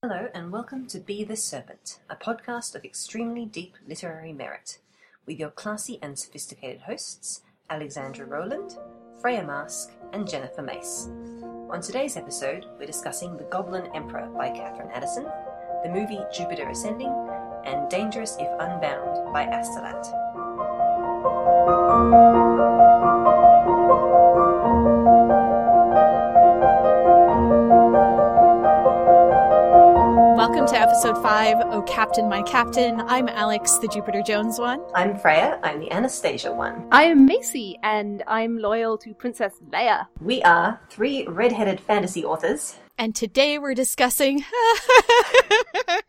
[0.00, 4.78] Hello, and welcome to Be the Serpent, a podcast of extremely deep literary merit,
[5.26, 8.78] with your classy and sophisticated hosts, Alexandra Rowland,
[9.20, 11.08] Freya Marske, and Jennifer Mace.
[11.68, 15.26] On today's episode, we're discussing The Goblin Emperor by Katherine Addison,
[15.82, 17.12] the movie Jupiter Ascending,
[17.64, 20.06] and Dangerous If Unbound by Astolat.
[30.68, 33.00] To episode 5, Oh Captain, My Captain.
[33.00, 34.82] I'm Alex, the Jupiter Jones one.
[34.94, 36.86] I'm Freya, I'm the Anastasia one.
[36.92, 40.08] I am Macy, and I'm loyal to Princess Leia.
[40.20, 44.44] We are three red-headed fantasy authors And today we're discussing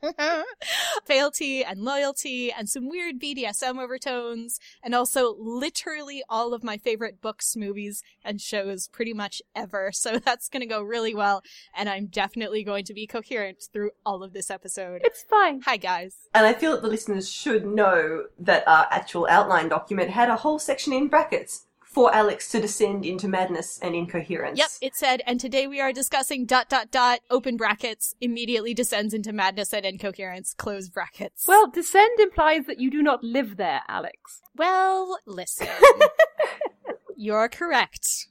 [1.06, 7.22] fealty and loyalty and some weird BDSM overtones and also literally all of my favorite
[7.22, 9.92] books, movies, and shows pretty much ever.
[10.00, 11.44] So that's going to go really well.
[11.76, 15.02] And I'm definitely going to be coherent through all of this episode.
[15.04, 15.62] It's fine.
[15.66, 16.16] Hi guys.
[16.34, 20.38] And I feel that the listeners should know that our actual outline document had a
[20.38, 24.60] whole section in brackets for Alex to descend into madness and incoherence.
[24.60, 29.14] Yep, it said, and today we are discussing dot dot dot open brackets immediately descends
[29.14, 31.46] into madness and incoherence close brackets.
[31.48, 34.42] Well, descend implies that you do not live there, Alex.
[34.56, 35.68] well, listen.
[37.18, 38.28] You're correct.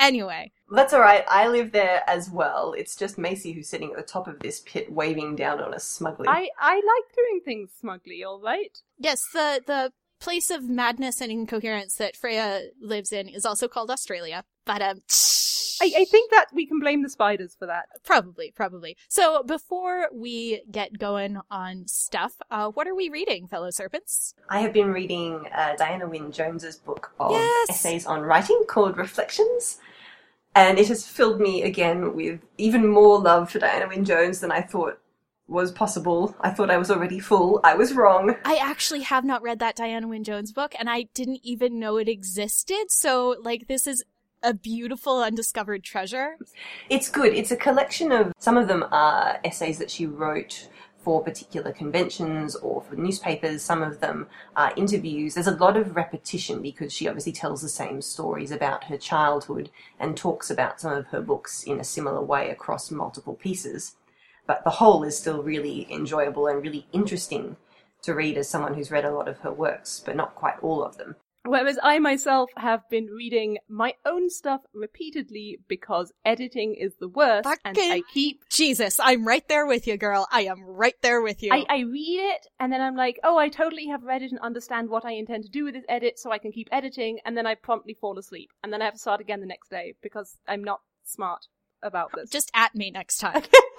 [0.00, 2.74] Anyway, That's alright, I live there as well.
[2.76, 5.84] It's just Macy who's sitting at the top of this pit waving down on us
[5.84, 6.26] smugly.
[6.26, 8.78] I, I like doing things smugly, alright?
[8.98, 13.90] yes, the the place of madness and incoherence that Freya lives in is also called
[13.90, 14.44] Australia.
[14.64, 14.98] But um
[15.80, 17.86] I, I think that we can blame the spiders for that.
[18.04, 18.96] probably, probably.
[19.08, 24.34] So before we get going on stuff, uh, what are we reading, fellow serpents?
[24.48, 27.70] I have been reading uh, Diana Wynne Jones's book of Yes!
[27.70, 29.78] essays on writing called Reflections.
[30.54, 34.52] And it has filled me again with even more love for Diana Wynne Jones than
[34.52, 35.00] I thought
[35.48, 36.34] was possible.
[36.40, 37.60] I thought I was already full.
[37.62, 38.36] I was wrong.
[38.44, 41.96] I actually have not read that Diana Wynne Jones book, and I didn't even know
[41.98, 42.86] it existed.
[42.88, 44.02] So, like, this is
[44.42, 46.36] a beautiful undiscovered treasure.
[46.88, 47.34] It's good.
[47.34, 50.68] It's a collection of some of them are essays that she wrote
[50.98, 53.62] for particular conventions or for newspapers.
[53.62, 55.34] Some of them are interviews.
[55.34, 59.70] There's a lot of repetition because she obviously tells the same stories about her childhood
[59.98, 63.96] and talks about some of her books in a similar way across multiple pieces.
[64.46, 67.56] But the whole is still really enjoyable and really interesting
[68.02, 70.82] to read as someone who's read a lot of her works, but not quite all
[70.82, 71.16] of them.
[71.44, 77.48] Whereas I myself have been reading my own stuff repeatedly because editing is the worst,
[77.64, 80.28] and I keep Jesus, I'm right there with you, girl.
[80.30, 81.52] I am right there with you.
[81.52, 84.38] I, I read it and then I'm like, oh, I totally have read it and
[84.38, 87.36] understand what I intend to do with this edit so I can keep editing, and
[87.36, 88.50] then I promptly fall asleep.
[88.62, 91.48] And then I have to start again the next day because I'm not smart
[91.82, 92.30] about this.
[92.30, 93.42] Just at me next time.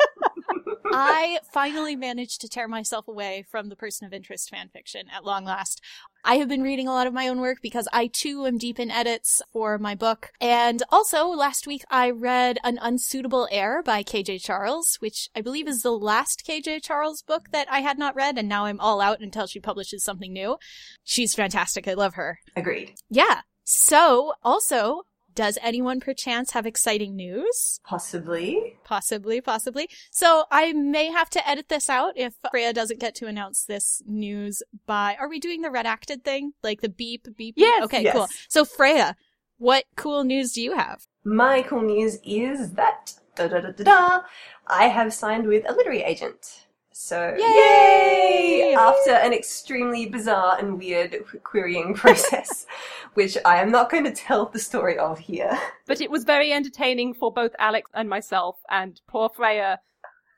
[0.96, 5.46] I finally managed to tear myself away from the person of interest fanfiction at long
[5.46, 5.82] last.
[6.24, 8.80] I have been reading a lot of my own work because I too am deep
[8.80, 10.32] in edits for my book.
[10.40, 15.68] And also last week I read An Unsuitable Heir by KJ Charles, which I believe
[15.68, 19.02] is the last KJ Charles book that I had not read and now I'm all
[19.02, 20.58] out until she publishes something new.
[21.04, 21.88] She's fantastic.
[21.88, 22.40] I love her.
[22.56, 22.94] Agreed.
[23.10, 23.42] Yeah.
[23.66, 25.04] So also,
[25.36, 27.80] does anyone perchance have exciting news?
[27.84, 28.78] Possibly.
[28.84, 29.90] Possibly, possibly.
[30.12, 34.02] So I may have to edit this out if Freya doesn't get to announce this
[34.06, 35.16] news by.
[35.20, 36.54] Are we doing the redacted thing?
[36.62, 37.56] Like the beep, beep?
[37.58, 38.14] Yes, Okay, yes.
[38.16, 38.28] cool.
[38.50, 39.16] So Freya,
[39.58, 41.06] what cool news do you have?
[41.24, 44.22] My cool news is that da da da da da,
[44.68, 46.66] I have signed with a literary agent.
[47.06, 48.60] So Yay!
[48.60, 48.76] yay!
[48.76, 52.66] After an extremely bizarre and weird querying process,
[53.14, 55.60] which I am not going to tell the story of here.
[55.86, 59.82] But it was very entertaining for both Alex and myself, and poor Freya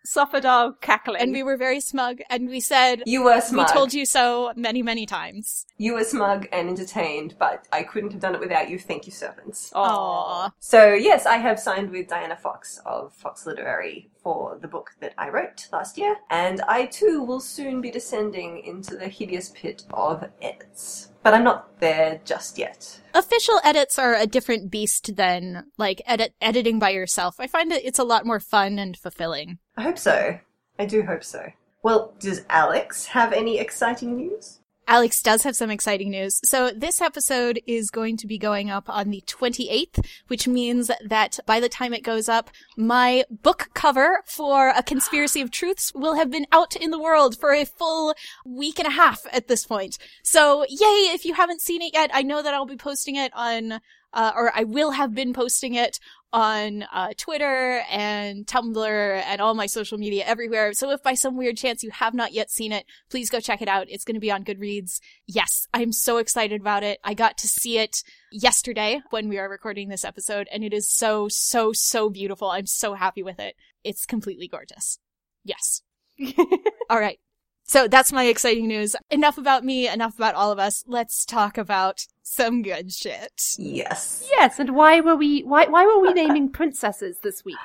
[0.05, 1.21] suffered our cackling.
[1.21, 3.67] And we were very smug and we said, You were smug.
[3.67, 5.65] we told you so many, many times.
[5.77, 8.79] You were smug and entertained, but I couldn't have done it without you.
[8.79, 9.71] Thank you, servants.
[9.73, 10.51] Aww.
[10.59, 15.13] So yes, I have signed with Diana Fox of Fox Literary for the book that
[15.19, 19.83] I wrote last year, and I too will soon be descending into the hideous pit
[19.91, 21.11] of edits.
[21.21, 23.01] But I'm not there just yet.
[23.13, 27.35] Official edits are a different beast than like edit editing by yourself.
[27.39, 29.59] I find that it's a lot more fun and fulfilling.
[29.77, 30.39] I hope so.
[30.79, 31.51] I do hope so.
[31.83, 34.59] Well, does Alex have any exciting news?
[34.87, 36.39] Alex does have some exciting news.
[36.43, 41.39] So this episode is going to be going up on the 28th, which means that
[41.45, 46.15] by the time it goes up, my book cover for A Conspiracy of Truths will
[46.15, 48.13] have been out in the world for a full
[48.45, 49.97] week and a half at this point.
[50.23, 53.31] So yay, if you haven't seen it yet, I know that I'll be posting it
[53.33, 53.79] on
[54.15, 55.99] uh, or I will have been posting it
[56.33, 60.73] on uh, Twitter and Tumblr and all my social media everywhere.
[60.73, 63.61] So if by some weird chance you have not yet seen it, please go check
[63.61, 63.87] it out.
[63.89, 64.99] It's going to be on Goodreads.
[65.27, 66.99] Yes, I'm so excited about it.
[67.03, 70.89] I got to see it yesterday when we are recording this episode, and it is
[70.89, 72.49] so, so, so beautiful.
[72.49, 73.55] I'm so happy with it.
[73.83, 74.99] It's completely gorgeous.
[75.43, 75.81] Yes.
[76.89, 77.19] all right.
[77.67, 78.95] So that's my exciting news.
[79.09, 80.83] Enough about me, enough about all of us.
[80.85, 83.55] Let's talk about some good shit.
[83.57, 84.27] Yes.
[84.31, 87.57] Yes, and why were we why why were we naming princesses this week?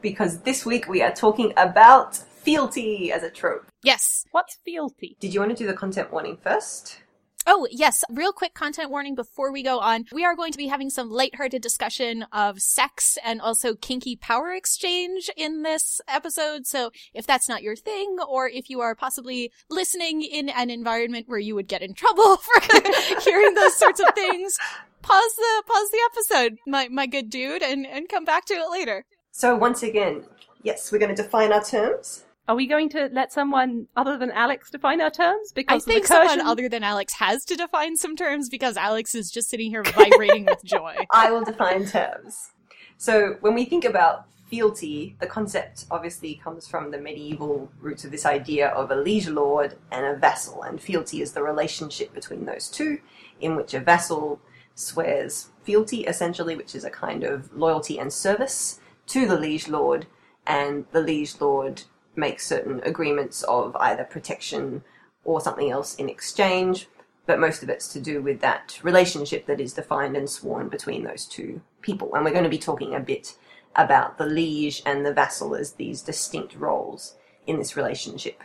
[0.00, 3.66] Because this week we are talking about fealty as a trope.
[3.84, 4.24] Yes.
[4.32, 5.16] What's fealty?
[5.20, 7.03] Did you want to do the content warning first?
[7.46, 8.04] Oh, yes.
[8.08, 10.06] Real quick content warning before we go on.
[10.12, 14.52] We are going to be having some lighthearted discussion of sex and also kinky power
[14.52, 16.66] exchange in this episode.
[16.66, 21.28] So if that's not your thing, or if you are possibly listening in an environment
[21.28, 22.60] where you would get in trouble for
[23.20, 24.56] hearing those sorts of things,
[25.02, 28.70] pause the, pause the episode, my, my good dude, and, and come back to it
[28.70, 29.04] later.
[29.32, 30.24] So once again,
[30.62, 32.24] yes, we're going to define our terms.
[32.46, 35.50] Are we going to let someone other than Alex define our terms?
[35.52, 38.76] Because I Because think the someone other than Alex has to define some terms because
[38.76, 40.94] Alex is just sitting here vibrating with joy.
[41.10, 42.52] I will define terms.
[42.98, 48.10] So when we think about fealty, the concept obviously comes from the medieval roots of
[48.10, 52.44] this idea of a liege lord and a vassal, and fealty is the relationship between
[52.44, 52.98] those two,
[53.40, 54.38] in which a vassal
[54.74, 60.06] swears fealty, essentially, which is a kind of loyalty and service to the liege lord,
[60.46, 61.84] and the liege lord
[62.16, 64.82] makes certain agreements of either protection
[65.24, 66.88] or something else in exchange,
[67.26, 71.04] but most of it's to do with that relationship that is defined and sworn between
[71.04, 72.14] those two people.
[72.14, 73.34] And we're going to be talking a bit
[73.76, 77.16] about the liege and the vassal as these distinct roles
[77.46, 78.42] in this relationship.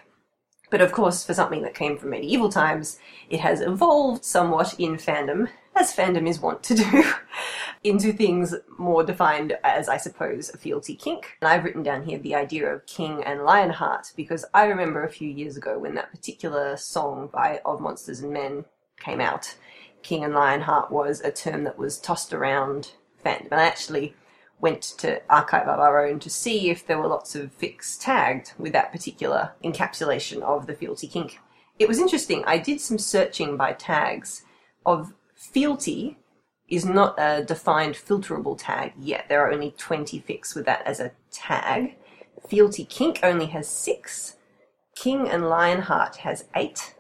[0.69, 2.99] But of course, for something that came from medieval times,
[3.29, 7.03] it has evolved somewhat in fandom, as fandom is wont to do,
[7.83, 11.37] into things more defined as, I suppose, a fealty kink.
[11.41, 15.11] And I've written down here the idea of King and Lionheart because I remember a
[15.11, 18.65] few years ago when that particular song by Of Monsters and Men
[18.99, 19.55] came out.
[20.01, 22.91] King and Lionheart was a term that was tossed around
[23.23, 23.51] fandom.
[23.51, 24.15] And I actually
[24.61, 28.53] went to Archive of Our Own to see if there were lots of fics tagged
[28.57, 31.39] with that particular encapsulation of the fealty kink.
[31.77, 32.43] It was interesting.
[32.45, 34.43] I did some searching by tags
[34.85, 36.17] of fealty
[36.67, 39.27] is not a defined filterable tag yet.
[39.29, 41.95] There are only 20 fics with that as a tag.
[42.47, 44.35] Fealty kink only has six.
[44.95, 46.93] King and Lionheart has eight.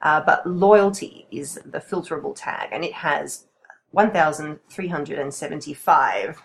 [0.00, 3.44] Uh, but loyalty is the filterable tag, and it has
[3.90, 6.42] 1,375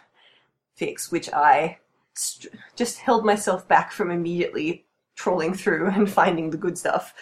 [0.77, 1.77] fics, which I
[2.13, 4.83] st- just held myself back from immediately
[5.15, 7.13] trawling through and finding the good stuff.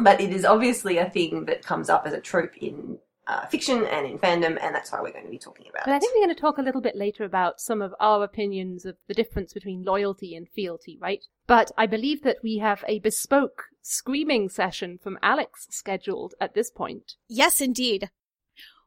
[0.00, 3.86] But it is obviously a thing that comes up as a trope in uh, fiction
[3.86, 6.14] and in fandom, and that's why we're going to be talking about But I think
[6.14, 9.14] we're going to talk a little bit later about some of our opinions of the
[9.14, 11.24] difference between loyalty and fealty, right?
[11.46, 16.70] But I believe that we have a bespoke screaming session from Alex scheduled at this
[16.70, 17.14] point.
[17.28, 18.10] Yes, indeed.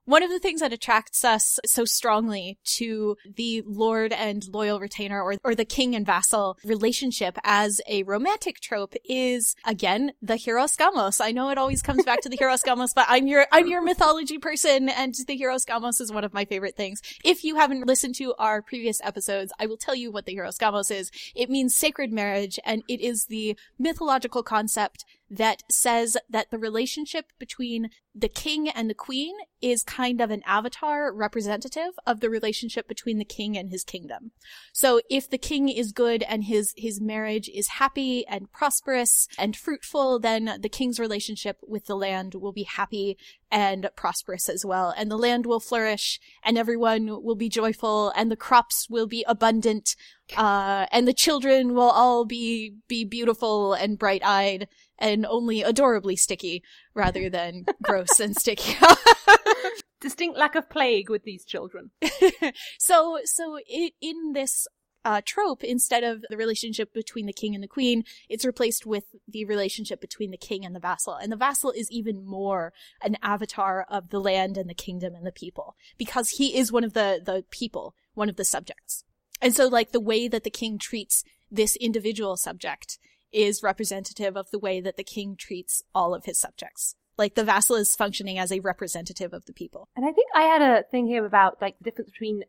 [0.08, 5.22] One of the things that attracts us so strongly to the lord and loyal retainer
[5.22, 10.78] or, or the king and vassal relationship as a romantic trope is, again, the Hieros
[10.78, 11.20] Gamos.
[11.20, 13.82] I know it always comes back to the Hieros Gamos, but I'm your, I'm your
[13.82, 17.02] mythology person and the Hieros Gamos is one of my favorite things.
[17.26, 20.58] If you haven't listened to our previous episodes, I will tell you what the Hieros
[20.58, 21.12] Gamos is.
[21.36, 27.34] It means sacred marriage and it is the mythological concept that says that the relationship
[27.38, 32.88] between the king and the queen is kind of an avatar representative of the relationship
[32.88, 34.32] between the king and his kingdom.
[34.74, 39.56] So if the king is good and his, his marriage is happy and prosperous and
[39.56, 43.18] fruitful, then the king's relationship with the land will be happy
[43.52, 44.94] and prosperous as well.
[44.96, 49.24] And the land will flourish and everyone will be joyful and the crops will be
[49.28, 49.96] abundant.
[50.36, 54.68] Uh, and the children will all be, be beautiful and bright eyed
[55.00, 56.64] and only adorably sticky
[56.98, 58.76] rather than gross and sticky.
[60.02, 61.92] Distinct lack of plague with these children.
[62.80, 64.68] so, so i in this
[65.06, 69.06] uh, trope, instead of the relationship between the king and the queen, it's replaced with
[69.26, 71.14] the relationship between the king and the vassal.
[71.14, 75.26] And the vassal is even more an avatar of the land and the kingdom and
[75.26, 79.06] the people because he is one of the, the people, one of the subjects.
[79.42, 83.00] And so, like, the way that the king treats this individual subject
[83.32, 86.96] is representative of the way that the king treats all of his subjects.
[87.18, 89.90] Like, the vassal is functioning as a representative of the people.
[89.96, 92.44] And I think I had a thing here about like the difference between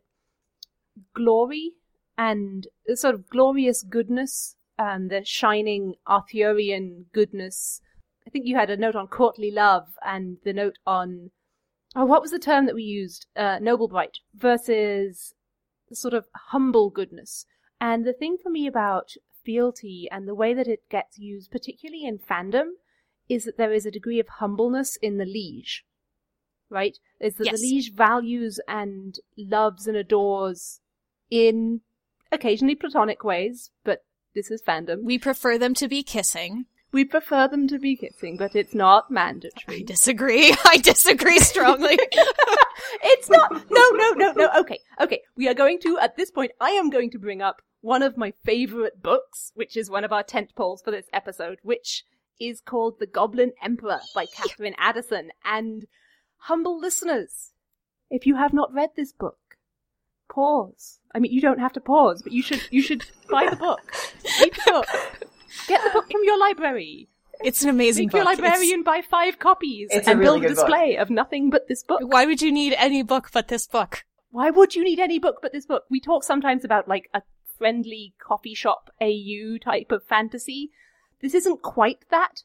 [1.13, 1.73] glory
[2.17, 7.81] and the sort of glorious goodness and the shining Arthurian goodness.
[8.27, 11.31] I think you had a note on courtly love and the note on
[11.95, 13.25] oh, what was the term that we used?
[13.35, 15.33] Uh, noble bright versus
[15.91, 17.45] sort of humble goodness.
[17.81, 19.13] And the thing for me about
[19.49, 22.67] fealty and the way that it gets used, particularly in fandom,
[23.27, 25.85] is that there is a degree of humbleness in the liege.
[26.69, 26.99] Right?
[27.19, 27.59] Is that Yes.
[27.59, 30.81] the liege values and loves and adores
[31.31, 31.81] in
[32.31, 35.01] occasionally platonic ways, but this is fandom.
[35.01, 36.67] We prefer them to be kissing.
[36.91, 39.79] We prefer them to be kissing, but it's not mandatory.
[39.79, 40.55] I disagree.
[40.65, 41.97] I disagree strongly.
[43.11, 43.51] it's not.
[43.51, 44.49] No, no, no, no.
[44.59, 45.21] Okay, okay.
[45.35, 48.17] We are going to, at this point, I am going to bring up one of
[48.17, 52.03] my favorite books, which is one of our tent poles for this episode, which
[52.39, 55.31] is called The Goblin Emperor by Katherine Addison.
[55.45, 55.85] And
[56.37, 57.51] humble listeners,
[58.09, 59.37] if you have not read this book,
[60.29, 60.99] pause.
[61.13, 63.93] I mean, you don't have to pause, but you should, you should buy the book.
[64.39, 64.87] Read the book.
[65.67, 67.09] Get the book from your library.
[67.41, 68.33] It's an amazing Make your book.
[68.33, 70.65] It's- librarian buy five copies It's a and really build a good book.
[70.67, 72.01] display of nothing but this book.
[72.03, 74.03] Why would you need any book but this book?
[74.31, 75.85] Why would you need any book but this book?
[75.89, 77.21] We talk sometimes about like a
[77.59, 80.71] friendly coffee shop AU type of fantasy.
[81.21, 82.43] This isn't quite that,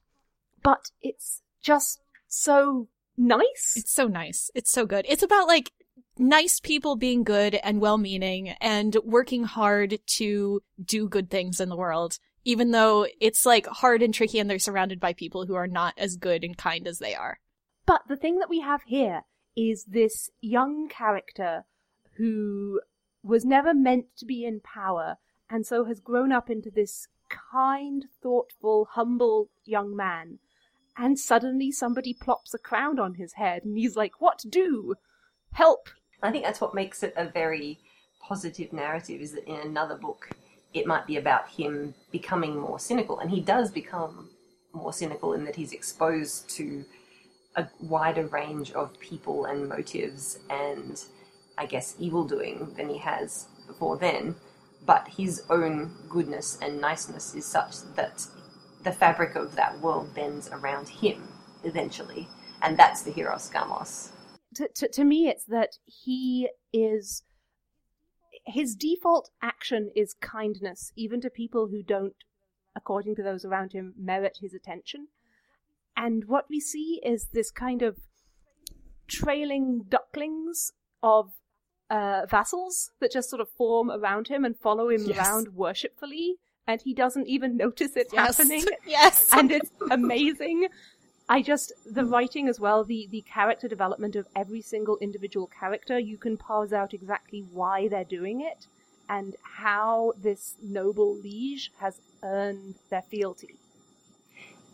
[0.62, 3.74] but it's just so nice.
[3.76, 4.50] It's so nice.
[4.54, 5.06] It's so good.
[5.08, 5.72] It's about like
[6.18, 11.68] nice people being good and well meaning and working hard to do good things in
[11.68, 15.54] the world, even though it's like hard and tricky and they're surrounded by people who
[15.54, 17.38] are not as good and kind as they are.
[17.86, 19.22] But the thing that we have here
[19.56, 21.64] is this young character
[22.16, 22.80] who
[23.24, 25.16] was never meant to be in power
[25.50, 30.38] and so has grown up into this kind, thoughtful, humble young man.
[30.96, 34.94] And suddenly somebody plops a crown on his head and he's like, What do?
[35.52, 35.88] Help!
[36.22, 37.78] I think that's what makes it a very
[38.20, 40.30] positive narrative is that in another book
[40.72, 44.30] it might be about him becoming more cynical and he does become
[44.72, 46.84] more cynical in that he's exposed to
[47.56, 51.04] a wider range of people and motives and
[51.56, 54.36] I guess evil doing than he has before then
[54.86, 58.26] but his own goodness and niceness is such that
[58.82, 61.26] the fabric of that world bends around him
[61.62, 62.28] eventually
[62.64, 64.10] and that's the Hieros Gamos.
[64.54, 67.22] to, to, to me, it's that he is.
[68.46, 72.16] His default action is kindness, even to people who don't,
[72.74, 75.08] according to those around him, merit his attention.
[75.96, 77.98] And what we see is this kind of
[79.06, 81.32] trailing ducklings of
[81.90, 85.18] uh, vassals that just sort of form around him and follow him Yes.
[85.18, 86.36] around worshipfully,
[86.66, 88.36] and he doesn't even notice it Yes.
[88.38, 89.30] happening Yes.
[89.32, 90.68] and it's amazing.
[91.28, 95.98] I just the writing as well, the the character development of every single individual character.
[95.98, 98.66] You can parse out exactly why they're doing it
[99.08, 103.56] and how this noble liege has earned their fealty.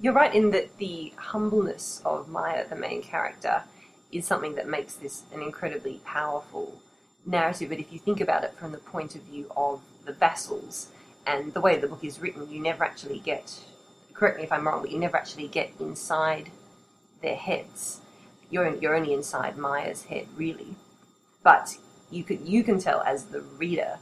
[0.01, 3.65] You're right in that the humbleness of Maia, the main character,
[4.11, 6.81] is something that makes this an incredibly powerful
[7.27, 7.69] narrative.
[7.69, 10.89] But if you think about it from the point of view of the vassals
[11.27, 13.61] and the way the book is written, you never actually get,
[14.15, 16.51] correct me if I'm wrong, but you never actually get inside
[17.23, 18.01] their heads.
[18.51, 20.75] You're, you're only inside Maia's head, really.
[21.43, 21.77] But
[22.11, 23.99] you, could, you can tell as the reader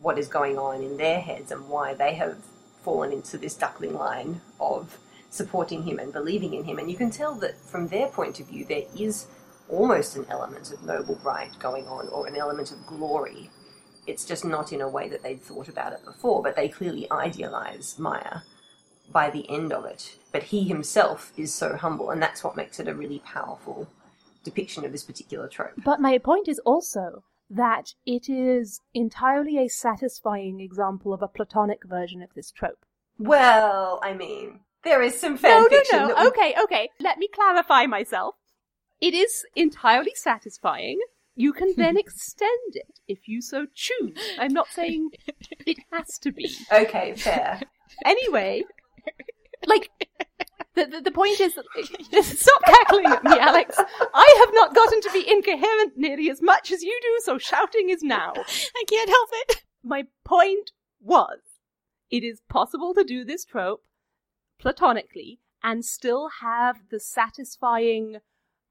[0.00, 2.38] what is going on in their heads and why they have
[2.82, 4.98] fallen into this duckling line of
[5.30, 6.78] supporting him and believing in him.
[6.78, 9.26] And you can tell that from their point of view, there is
[9.68, 13.50] almost an element of noble bright going on or an element of glory.
[14.06, 17.10] It's just not in a way that they'd thought about it before, but they clearly
[17.10, 18.40] idealize Maia
[19.10, 20.16] by the end of it.
[20.32, 23.88] But he himself is so humble, and that's what makes it a really powerful
[24.44, 25.74] depiction of this particular trope.
[25.84, 31.84] But my point is also that it is entirely a satisfying example of a platonic
[31.84, 32.84] version of this trope.
[33.18, 36.22] Well, I mean, there is some fan no, fiction no, that no.
[36.22, 36.88] we- Okay, okay.
[36.98, 38.34] Let me clarify myself.
[39.02, 41.00] It is entirely satisfying.
[41.34, 44.16] You can then extend it if you so choose.
[44.38, 45.10] I'm not saying
[45.66, 46.48] it has to be.
[46.72, 47.60] Okay, fair.
[48.04, 48.62] Anyway,
[49.66, 49.90] like
[50.74, 51.52] the the, the point is,
[52.22, 53.76] stop cackling at me, Alex.
[54.14, 57.90] I have not gotten to be incoherent nearly as much as you do, so shouting
[57.90, 58.32] is now.
[58.36, 59.64] I can't help it.
[59.82, 61.40] My point was,
[62.10, 63.82] it is possible to do this trope
[64.60, 68.18] platonically and still have the satisfying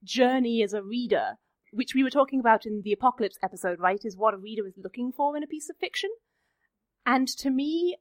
[0.04, 1.38] journey as a reader,
[1.72, 4.04] which we were talking about in the Apocalypse episode, right?
[4.04, 6.10] Is what a reader is looking for in a piece of fiction.
[7.06, 7.98] And to me,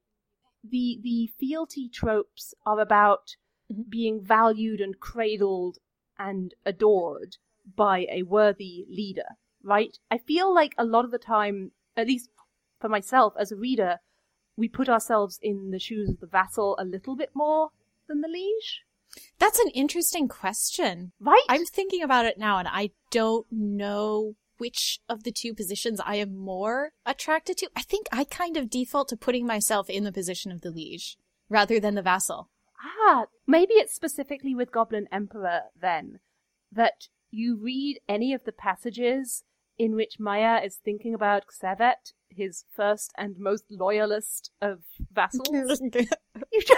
[0.62, 3.37] the the fealty tropes are about
[3.71, 3.88] Mhm.
[3.88, 5.78] being valued and cradled
[6.19, 7.37] and adored
[7.76, 9.99] by a worthy leader, right?
[10.11, 12.30] I feel like a lot of the time, at least
[12.80, 14.00] for myself as a reader,
[14.57, 17.71] we put ourselves in the shoes of the vassal a little bit more
[18.09, 18.85] than the liege.
[19.38, 21.12] That's an interesting question.
[21.21, 21.43] Right?
[21.49, 26.17] I'm thinking about it now and I don't know which of the two positions I
[26.17, 27.71] am more attracted to.
[27.75, 31.17] I think I kind of default to putting myself in the position of the liege
[31.49, 32.50] rather than the vassal.
[33.09, 36.21] Ah, maybe it's specifically with Goblin Emperor then
[36.71, 39.45] that you read any of the passages
[39.79, 45.49] in which Maia is thinking about Csevet, his first and most loyalist of vassals.
[46.52, 46.75] You ju-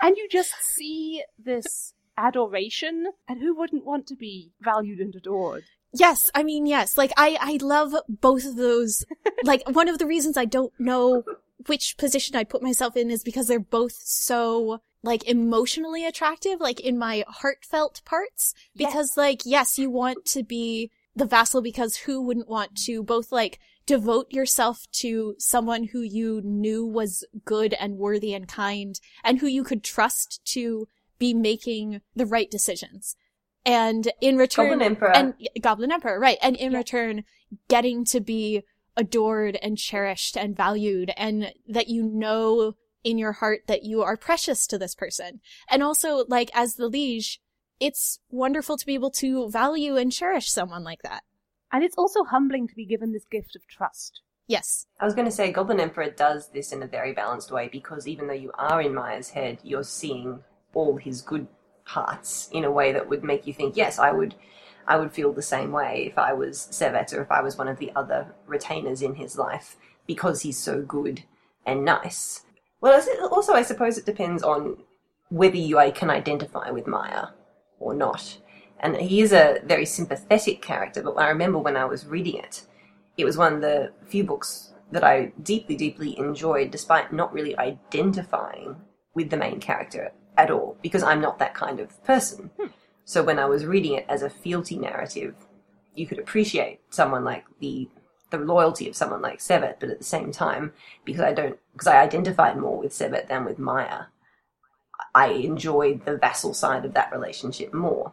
[0.00, 5.64] and you just see this adoration, and who wouldn't want to be valued and adored?
[5.92, 6.98] Yes, I mean, yes.
[6.98, 9.04] Like, I, I love both of those.
[9.44, 11.24] like, one of the reasons I don't know
[11.66, 16.80] which position I'd put myself in is because they're both so, like, emotionally attractive, like,
[16.80, 18.54] in my heartfelt parts.
[18.74, 18.88] Yes.
[18.90, 23.32] Because, like, yes, you want to be the vassal because who wouldn't want to both,
[23.32, 29.38] like, devote yourself to someone who you knew was good and worthy and kind and
[29.38, 30.86] who you could trust to
[31.18, 33.16] be making the right decisions.
[33.64, 35.16] And in return, Goblin Emperor.
[35.16, 36.36] and Goblin Emperor, right.
[36.42, 36.78] And in Yeah.
[36.78, 37.24] return,
[37.68, 38.62] getting to be
[38.94, 44.18] adored and cherished and valued and that you know in your heart that you are
[44.18, 45.40] precious to this person.
[45.70, 47.40] And also, like, as the liege,
[47.80, 51.22] it's wonderful to be able to value and cherish someone like that.
[51.72, 54.22] And it's also humbling to be given this gift of trust.
[54.46, 54.86] Yes.
[54.98, 58.08] I was going to say Goblin Emperor does this in a very balanced way because
[58.08, 60.40] even though you are in Maia's head, you're seeing
[60.72, 61.46] all his good
[61.84, 64.34] parts in a way that would make you think, yes, I would,
[64.86, 67.68] I would feel the same way if I was Csevet or if I was one
[67.68, 71.24] of the other retainers in his life because he's so good
[71.66, 72.44] and nice.
[72.80, 74.78] Well, also I suppose it depends on
[75.28, 77.28] whether you uh, can identify with Maia
[77.78, 78.38] or not.
[78.80, 82.62] And he is a very sympathetic character, but I remember when I was reading it,
[83.16, 87.58] it was one of the few books that I deeply, deeply enjoyed, despite not really
[87.58, 88.76] identifying
[89.14, 92.50] with the main character at all, because I'm not that kind of person.
[92.58, 92.68] Hmm.
[93.04, 95.34] So when I was reading it as a fealty narrative,
[95.94, 97.88] you could appreciate someone like the
[98.30, 100.72] the loyalty of someone like Csevet, but at the same time,
[101.04, 104.04] because I don't, because I identified more with Csevet than with Maia,
[105.14, 108.12] I enjoyed the vassal side of that relationship more.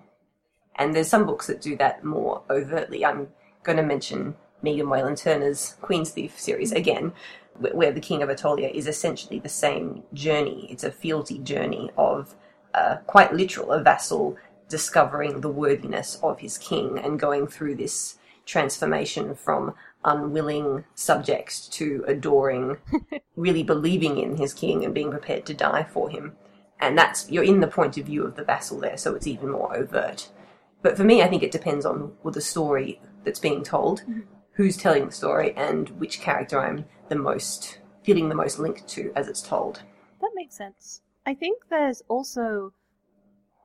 [0.76, 3.06] And there's some books that do that more overtly.
[3.06, 3.30] I'm
[3.64, 7.14] going to mention Megan Whalen Turner's Queen's Thief series again,
[7.58, 10.68] where the King of Attolia is essentially the same journey.
[10.70, 12.36] It's a fealty journey of,
[12.74, 18.18] uh, quite literal, a vassal discovering the worthiness of his king and going through this
[18.46, 22.78] transformation from unwilling subject to adoring,
[23.36, 26.34] really believing in his king and being prepared to die for him.
[26.80, 29.52] And that's, you're in the point of view of the vassal there, so it's even
[29.52, 30.30] more overt.
[30.86, 34.20] But for me, I think it depends on well, the story that's being told, mm-hmm.
[34.52, 39.12] who's telling the story, and which character I'm the most feeling the most linked to
[39.16, 39.82] as it's told.
[40.22, 41.02] That makes sense.
[41.26, 42.74] I think there's also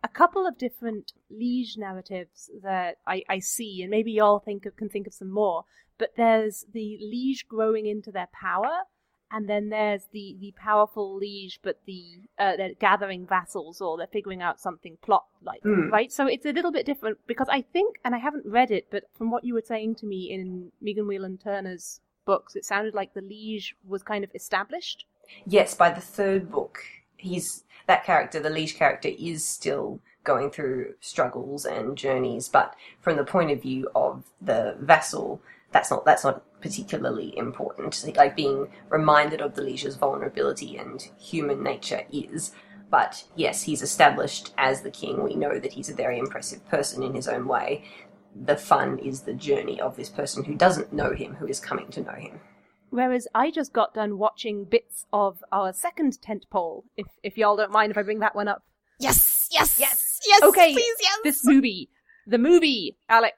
[0.02, 4.76] a couple of different liege narratives that I, I see, and maybe y'all think of,
[4.76, 5.64] can think of some more.
[5.98, 8.84] But there's the liege growing into their power,
[9.32, 12.04] and then there's the, the powerful liege, but the
[12.38, 15.90] uh, they're gathering vassals or they're figuring out something plot like, Mm.
[15.90, 16.12] right?
[16.12, 19.04] So it's a little bit different because I think, and I haven't read it, but
[19.16, 23.14] from what you were saying to me in Megan Whalen Turner's books, it sounded like
[23.14, 25.04] the liege was kind of established.
[25.46, 26.80] Yes, by the third book,
[27.16, 33.16] he's that character, the liege character, is still going through struggles and journeys, but from
[33.16, 35.40] the point of view of the vassal,
[35.72, 38.02] that's not that's not particularly important.
[38.16, 42.52] Like being reminded of the liege's vulnerability and human nature is.
[42.90, 45.22] But yes, he's established as the king.
[45.22, 47.84] We know that he's a very impressive person in his own way.
[48.34, 51.88] The fun is the journey of this person who doesn't know him, who is coming
[51.92, 52.40] to know him.
[52.90, 56.84] Whereas I just got done watching bits of our second tent pole.
[56.96, 58.62] If if y'all don't mind if I bring that one up.
[58.98, 60.18] Yes, yes, Yes.
[60.26, 60.42] yes.
[60.42, 61.18] Okay, please, yes.
[61.22, 61.88] This movie,
[62.26, 63.36] the movie, Alex.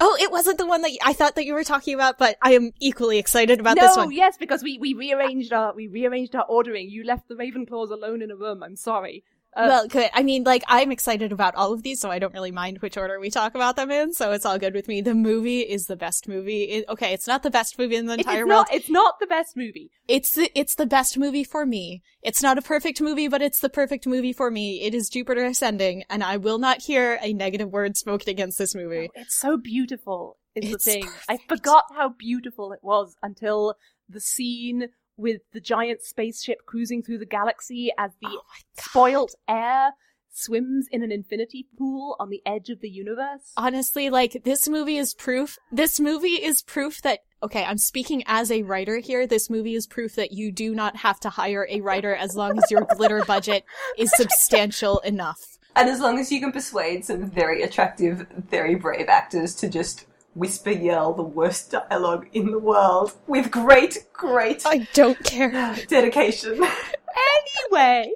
[0.00, 2.52] Oh, it wasn't the one that I thought that you were talking about, but I
[2.52, 4.06] am equally excited about no, this one.
[4.06, 6.90] Oh yes, because we we rearranged our we rearranged our ordering.
[6.90, 8.62] You left the Ravenclaws alone in a room.
[8.62, 9.24] I'm sorry.
[9.56, 10.10] Uh, well, good.
[10.14, 12.96] I mean, like, I'm excited about all of these, so I don't really mind which
[12.96, 15.00] order we talk about them in, so it's all good with me.
[15.00, 16.62] The movie is the best movie.
[16.64, 18.66] It, okay, it's not the best movie in the entire it's world.
[18.70, 19.90] not it's not the best movie.
[20.06, 22.02] It's the, it's the best movie for me.
[22.22, 24.82] It's not a perfect movie, but it's the perfect movie for me.
[24.82, 28.74] It is Jupiter Ascending, and I will not hear a negative word spoken against this
[28.74, 29.10] movie.
[29.14, 30.38] It's so beautiful.
[30.54, 31.08] Is the It's thing.
[31.28, 33.74] I forgot how beautiful it was until
[34.08, 34.88] the scene
[35.20, 38.42] with the giant spaceship cruising through the galaxy as the Oh
[38.78, 39.92] spoilt air
[40.32, 43.52] swims in an infinity pool on the edge of the universe.
[43.56, 48.50] Honestly, like, this movie is proof, this movie is proof that Okay, I'm speaking as
[48.50, 49.26] a writer here.
[49.26, 52.58] This movie is proof that you do not have to hire a writer as long
[52.58, 53.64] as your glitter budget
[53.96, 55.40] is substantial enough.
[55.74, 60.04] And as long as you can persuade some very attractive, very brave actors to just
[60.34, 65.76] whisper yell the worst dialogue in the world with great, great I don't care.
[65.88, 66.62] dedication.
[67.72, 68.12] anyway,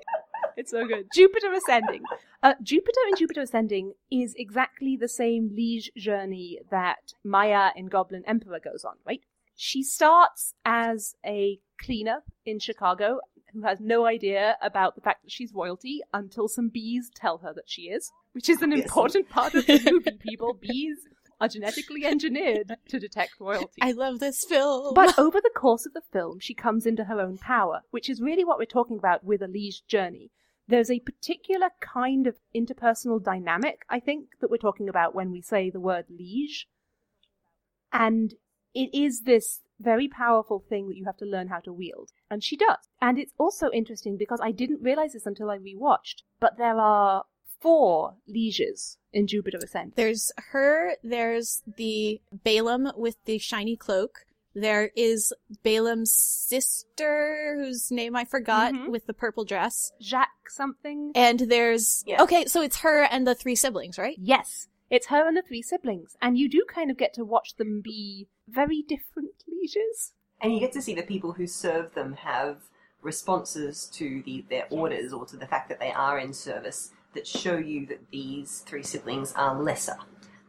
[0.57, 1.07] it's so good.
[1.15, 2.03] Jupiter Ascending.
[2.43, 8.23] Uh, Jupiter and Jupiter Ascending is exactly the same liege journey that Maia in Goblin
[8.27, 9.21] Emperor goes on, right?
[9.57, 13.21] She starts as a cleaner in Chicago
[13.53, 17.53] who has no idea about the fact that she's royalty until some bees tell her
[17.55, 18.83] that she is, which is an Yes.
[18.83, 20.55] important part of the movie, people.
[20.61, 20.99] Bees
[21.41, 23.81] are genetically engineered to detect royalty.
[23.81, 24.95] I love this film.
[24.95, 28.21] But over the course of the film, she comes into her own power, which is
[28.21, 30.31] really what we're talking about with a liege journey.
[30.67, 35.43] There's a particular kind of interpersonal dynamic, I think, that we're talking about when we
[35.43, 36.67] say the word liege.
[37.93, 38.35] And
[38.75, 42.11] it is this very powerful thing that you have to learn how to wield.
[42.31, 42.89] And she does.
[43.01, 47.25] And it's also interesting because I didn't realize this until I rewatched, but there are
[47.61, 49.93] four lieges in Jupiter Ascend.
[49.97, 54.27] There's her, there's the Balaam with the shiny cloak.
[54.57, 58.89] There is Balaam's sister, whose name I forgot, Mhm.
[58.91, 59.93] with the purple dress.
[60.01, 61.13] Jacques something.
[61.15, 62.23] And there's, Yeah.
[62.23, 64.17] okay, so it's her and the three siblings, right?
[64.21, 67.57] Yes, it's her and the three siblings, and you do kind of get to watch
[67.57, 70.13] them be very different lieges.
[70.41, 72.69] and you get to see the people who serve them have
[73.01, 77.27] responses to the, their orders or to the fact that they are in service that
[77.27, 79.97] show you that these three siblings are lesser,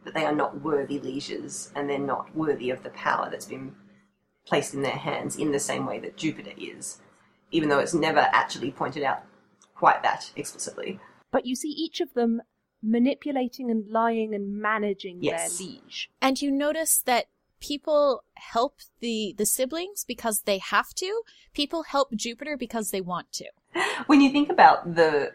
[0.04, 3.74] that they are not worthy lieges, and they're not worthy of the power that's been
[4.46, 7.00] placed in their hands in the same way that Jupiter is,
[7.50, 9.22] even though it's never actually pointed out
[9.74, 11.00] quite that explicitly.
[11.30, 12.42] But you see each of them
[12.82, 15.58] manipulating and lying and managing Yes.
[15.58, 16.10] their liege.
[16.22, 17.26] And you notice that
[17.60, 21.22] people help the, the siblings because they have to.
[21.54, 23.46] People help Jupiter because they want to.
[24.06, 25.32] when you think about the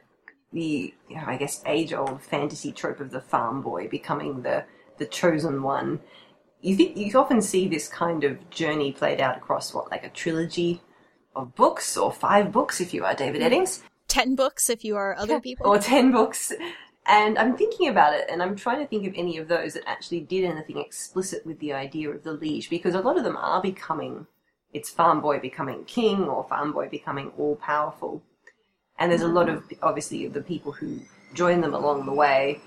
[0.53, 4.65] the you know, I guess age old fantasy trope of the farm boy becoming the
[4.97, 5.99] the chosen one,
[6.61, 10.09] you think you often see this kind of journey played out across what like a
[10.09, 10.81] trilogy
[11.35, 13.53] of books or five books if you are David mm-hmm.
[13.53, 15.67] Eddings Ten books if you are other people.
[15.67, 16.51] or ten books.
[17.07, 19.87] And I'm thinking about it, and I'm trying to think of any of those that
[19.87, 23.37] actually did anything explicit with the idea of the liege, because a lot of them
[23.37, 24.27] are becoming,
[24.73, 28.21] it's farm boy becoming king or farm boy becoming all powerful.
[28.99, 29.77] And there's a lot of, mm.
[29.81, 30.99] obviously, the people who
[31.33, 32.61] join them along the way.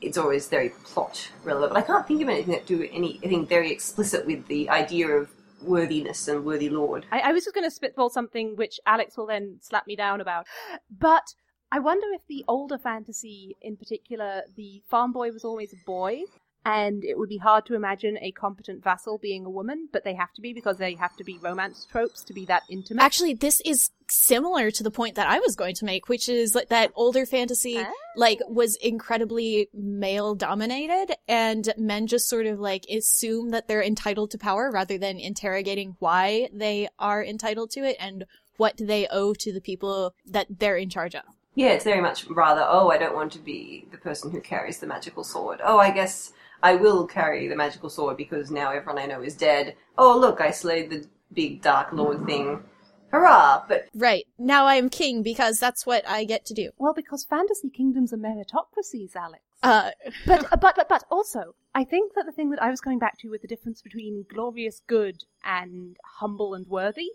[0.00, 3.70] It's always very plot relevant, but I can't think of anything that do anything very
[3.70, 5.30] explicit with the idea of
[5.62, 7.06] worthiness and worthy lord.
[7.10, 10.20] I, I was just going to spitball something which Alex will then slap me down
[10.20, 10.46] about.
[10.90, 11.34] But
[11.72, 16.22] I wonder if the older fantasy, in particular, the farm boy was always a boy,
[16.64, 20.14] and it would be hard to imagine a competent vassal being a woman, but they
[20.14, 23.02] have to be because they have to be romance tropes to be that intimate.
[23.02, 26.54] Actually, this is similar to the point that I was going to make, which is
[26.54, 27.90] like that older fantasy, Ah.
[28.16, 34.30] like, was incredibly male dominated, and men just sort of like assume that they're entitled
[34.32, 38.24] to power rather than interrogating why they are entitled to it and
[38.56, 41.24] what they owe to the people that they're in charge of.
[41.56, 44.78] Yeah, it's very much rather, oh, I don't want to be the person who carries
[44.78, 45.60] the magical sword.
[45.64, 49.36] Oh, I guess I will carry the magical sword because now everyone I know is
[49.36, 49.76] dead.
[49.98, 52.62] Oh, look, I slayed the big dark lord thing.
[53.10, 53.64] Hurrah!
[53.68, 54.26] But Right.
[54.38, 56.70] Now I am king because that's what I get to do.
[56.78, 59.44] well, because fantasy kingdoms are meritocracies, Alex.
[59.62, 59.90] Uh,
[60.26, 63.18] but but but but also, I think that the thing that I was coming back
[63.18, 67.10] to with the difference between glorious good and humble and worthy,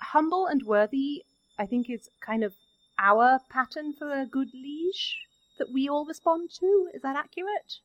[0.00, 1.24] humble and worthy,
[1.58, 2.54] I think is kind of
[2.98, 5.18] our pattern for a good liege
[5.58, 6.88] that we all respond to.
[6.94, 7.80] Is that accurate?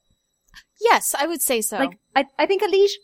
[0.82, 1.78] Yes, I would say so.
[1.78, 2.98] Like, I I think a liege.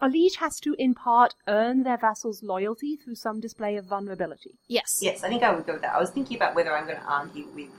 [0.00, 4.52] A liege has to, in part, earn their vassal's loyalty through some display of vulnerability.
[4.68, 5.00] yes.
[5.02, 5.92] yes, I think I would go with that.
[5.96, 7.70] I was thinking about whether I'm going to argue with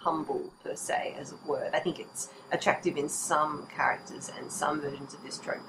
[0.00, 1.70] humble per se as a word.
[1.72, 5.62] I think it's attractive in some characters and some versions of this trope.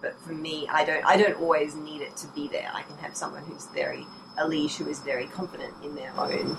[0.00, 1.04] But for me, I don't.
[1.06, 2.68] I don't always need it to be there.
[2.74, 4.04] I can have someone who's very
[4.38, 6.56] a liege who is very confident in their own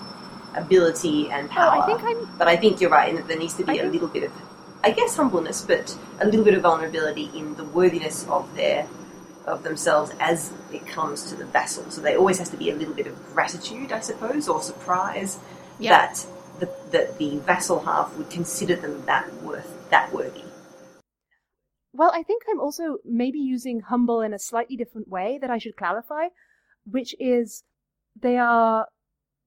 [0.54, 1.82] ability and Oh, power.
[1.82, 3.74] I think I'm But I think you're right in that there needs to be I
[3.74, 4.32] a think- little bit of,
[4.84, 8.86] I guess, humbleness, but a little bit of vulnerability in the worthiness of their
[9.46, 11.90] of themselves as it comes to the vassal.
[11.90, 15.38] So there always has to be a little bit of gratitude, I suppose, or surprise
[15.78, 15.90] Yeah.
[15.96, 16.26] that
[16.60, 20.44] the that the vassal half would consider them that worth that worthy.
[21.94, 25.58] Well, I think I'm also maybe using humble in a slightly different way that I
[25.58, 26.28] should clarify,
[26.84, 27.64] which is
[28.20, 28.88] they are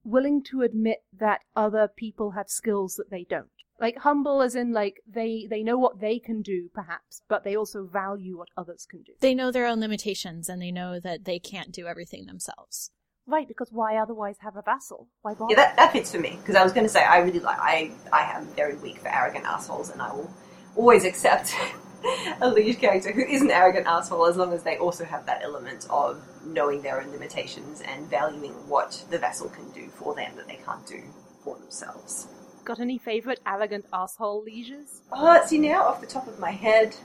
[0.03, 3.56] willing to admit that other people have skills that they don't.
[3.79, 7.55] Like humble as in like they they know what they can do perhaps, but they
[7.55, 9.13] also value what others can do.
[9.19, 12.91] They know their own limitations and they know that they can't do everything themselves.
[13.29, 15.09] Right, because why otherwise have a vassal?
[15.21, 15.51] Why bother?
[15.51, 17.59] Yeah, that, that fits for me because I was going to say I really like
[17.59, 20.31] I I am very weak for arrogant assholes and I will
[20.75, 21.53] always accept
[22.41, 25.41] a liege character who is an arrogant asshole as long as they also have that
[25.43, 30.35] element of knowing their own limitations and valuing what the vassal can do for them
[30.35, 31.03] that they can't do
[31.43, 32.27] for themselves.
[32.67, 35.01] Got any favourite arrogant asshole lieges?
[35.13, 36.97] Oh, see now off the top of my head,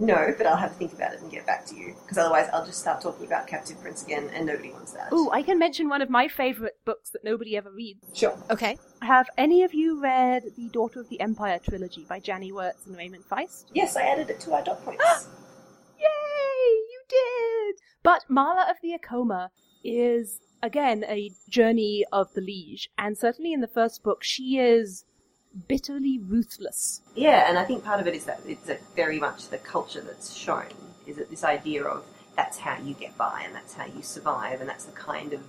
[0.00, 2.48] no, but I'll have to think about it and get back to you because otherwise
[2.52, 5.12] I'll just start talking about Captive Prince again and nobody wants that.
[5.12, 8.04] Ooh, I can mention one of my favourite books that nobody ever reads.
[8.18, 8.36] sure.
[8.50, 8.78] Okay.
[9.00, 12.96] Have any of you read the Daughter of the Empire trilogy by Janny Wurts and
[12.96, 13.66] Raymond Feist?
[13.74, 15.04] Yes, I added it to our dot points.
[15.98, 16.04] Yay!
[16.04, 17.76] You did!
[18.02, 19.50] But Mara of the Acoma
[19.84, 25.04] is, again, a journey of the liege, and certainly in the first book, she is
[25.68, 27.00] bitterly ruthless.
[27.14, 30.34] Yeah, and I think part of it is that it's very much the culture that's
[30.34, 30.66] shown.
[31.06, 32.04] Is it this idea of
[32.36, 35.40] that's how you get by and that's how you survive and that's the kind of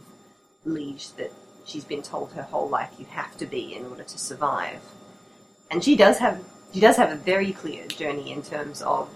[0.63, 1.31] liege that
[1.65, 4.79] she's been told her whole life you have to be in order to survive.
[5.69, 6.43] And she does have
[6.73, 9.09] she does have a very clear journey in terms of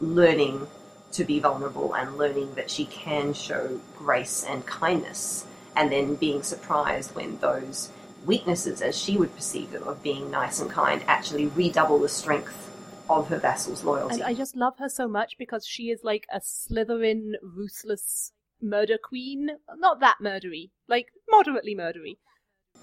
[0.00, 0.66] learning
[1.12, 5.44] to be vulnerable and learning that she can show grace and kindness
[5.76, 7.90] and then being surprised when those
[8.26, 12.70] weaknesses, as she would perceive them, of being nice and kind, actually redouble the strength
[13.08, 14.14] of her vassal's loyalty.
[14.14, 18.98] And I just love her so much because she is like a Slytherin ruthless murder
[19.02, 19.50] queen.
[19.76, 22.18] Not that murdery, like moderately murdery.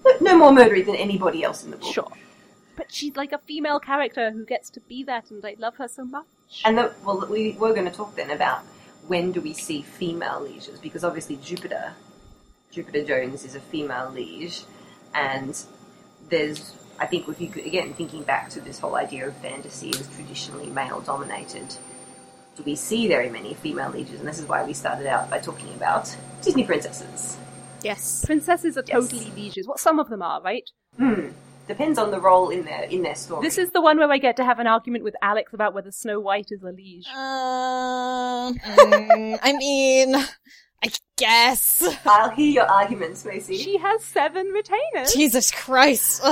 [0.02, 1.92] But no more murdery than anybody else in the book.
[1.92, 2.12] Sure.
[2.78, 5.88] But she's like a female character who gets to be that, and I love her
[5.88, 6.62] so much.
[6.64, 8.60] And the, well, we were going to talk then about
[9.08, 11.94] when do we see female lieges because obviously Jupiter,
[12.70, 14.62] Jupiter Jones is a female liege,
[15.12, 15.60] and
[16.28, 19.88] there's I think if you could, again thinking back to this whole idea of fantasy
[19.90, 21.74] is traditionally male dominated,
[22.56, 24.20] do we see very many female lieges?
[24.20, 27.38] And this is why we started out by talking about Disney princesses.
[27.82, 28.24] Yes.
[28.24, 29.08] Princesses are Yes.
[29.08, 29.66] totally lieges.
[29.66, 30.68] What some of them are, right?
[30.96, 31.30] Hmm.
[31.68, 33.42] Depends on the role in their in their story.
[33.42, 35.92] This is the one where I get to have an argument with Alex about whether
[35.92, 37.06] Snow White is a liege.
[37.08, 41.82] Um, mm, I mean, I guess.
[42.06, 43.58] I'll hear your arguments, Macy.
[43.58, 45.12] She has seven retainers.
[45.12, 46.22] Jesus Christ.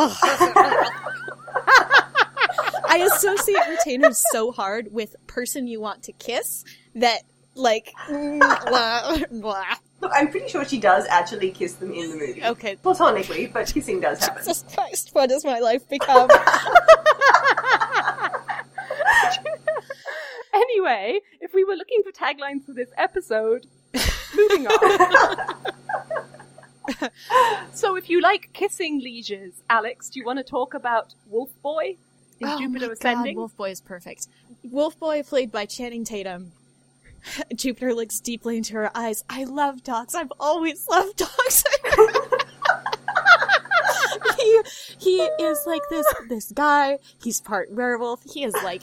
[2.88, 7.22] I associate retainers so hard with person you want to kiss that,
[7.54, 9.74] like, mm, blah, blah.
[10.00, 12.44] Look, I'm pretty sure she does actually kiss them in the movie.
[12.44, 12.76] Okay.
[12.76, 14.44] Platonically, but kissing does happen.
[14.44, 16.28] Jesus Christ, what does my life become?
[20.54, 23.66] anyway, if we were looking for taglines for this episode,
[24.34, 25.72] moving on.
[27.72, 31.96] so, if you like kissing lieges, Alex, do you want to talk about Wolf Boy
[32.40, 33.34] in Oh Jupiter my Ascending?
[33.34, 34.28] God, Wolf Boy is perfect.
[34.62, 36.52] Wolf Boy, played by Channing Tatum.
[37.54, 39.24] Jupiter looks deeply into her eyes.
[39.28, 40.14] I love dogs.
[40.14, 41.64] I've always loved dogs.
[44.38, 44.60] he
[44.98, 46.98] he is like this this guy.
[47.22, 48.22] He's part werewolf.
[48.24, 48.82] He has like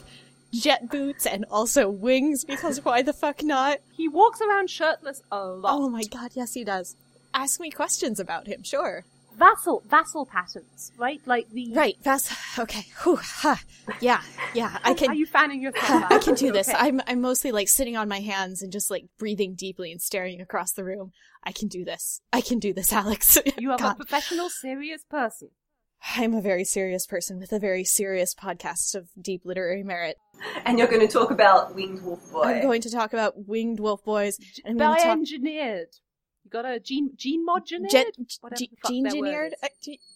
[0.52, 3.78] jet boots and also wings because why the fuck not?
[3.96, 5.74] He walks around shirtless a lot.
[5.74, 6.96] Oh my god, yes he does.
[7.32, 9.04] Ask me questions about him, sure.
[9.36, 11.20] Vassal vassal patterns, right?
[11.26, 12.86] Like the Right, that's okay.
[13.02, 13.56] Whew, huh.
[14.00, 14.22] Yeah,
[14.54, 14.78] yeah.
[14.84, 15.06] I can.
[15.06, 16.04] Are can you fanning yourself?
[16.10, 16.68] I can do this.
[16.68, 16.78] Okay.
[16.78, 20.40] I'm I'm mostly like sitting on my hands and just like breathing deeply and staring
[20.40, 21.12] across the room.
[21.42, 22.20] I can do this.
[22.32, 23.38] I can do this, Alex.
[23.58, 25.50] You are a professional, serious person.
[26.16, 30.16] I'm a very serious person with a very serious podcast of deep literary merit.
[30.64, 32.42] And you're going to talk about Winged Wolf Boy.
[32.42, 34.38] I'm going to talk about winged wolf boys.
[34.64, 35.86] And I'm going to talk Bioengineered.
[36.54, 37.90] Got a gene gene modular?
[37.90, 38.06] Gen-
[38.40, 39.54] Whatever ge- the fuck gene uh, engineered.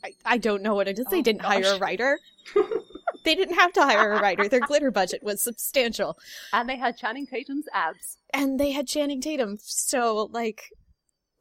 [0.05, 1.07] I, I, don't know what it is.
[1.07, 2.20] they Oh, didn't hire a writer.
[3.24, 4.48] they didn't have to hire a writer.
[4.48, 6.16] Their glitter budget was substantial.
[6.53, 8.18] And they had Channing Tatum's abs.
[8.33, 9.59] and they had Channing Tatum.
[9.61, 10.70] So, like,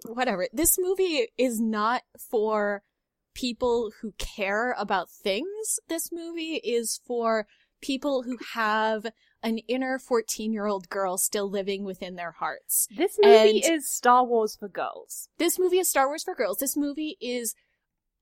[0.08, 0.48] whatever.
[0.52, 2.82] This movie is not for
[3.36, 5.80] people who care about things.
[5.88, 7.46] This movie is for
[7.82, 9.06] people who have
[9.44, 12.88] an inner 14 year old girl still living within their hearts.
[12.96, 15.30] This movie And- is Star Wars for girls.
[15.38, 16.58] This movie is Star Wars for girls.
[16.58, 17.56] This movie is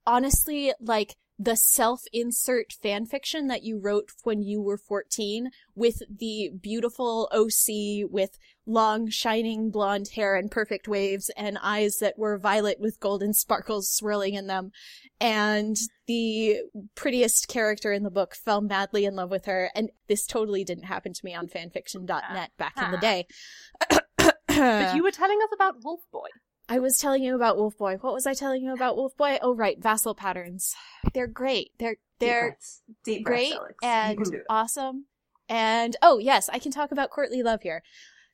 [0.05, 6.51] honestly like the self-insert fan fiction that you wrote when you were 14 with the
[6.61, 12.79] beautiful OC with long shining blonde hair and perfect waves and eyes that were violet
[12.79, 14.71] with golden sparkles swirling in them.
[15.19, 15.75] And
[16.07, 16.61] the
[16.95, 19.71] prettiest character in the book fell madly in love with her.
[19.75, 23.01] And this totally didn't happen to me on fanfiction.net back in the ah.
[23.01, 23.27] day.
[24.47, 26.29] But you were telling us about Wolf Boy.
[26.67, 27.97] I was telling you about Wolf Boy.
[28.01, 29.37] What was I telling you about Wolf Boy?
[29.41, 30.75] Oh, right, vassal patterns.
[31.13, 31.71] They're great.
[31.77, 32.81] They're They're breaths.
[33.03, 33.75] Deep breaths, great Alex.
[33.83, 34.45] And can do it.
[34.49, 35.05] awesome.
[35.47, 37.83] And oh yes, I can talk about courtly love here.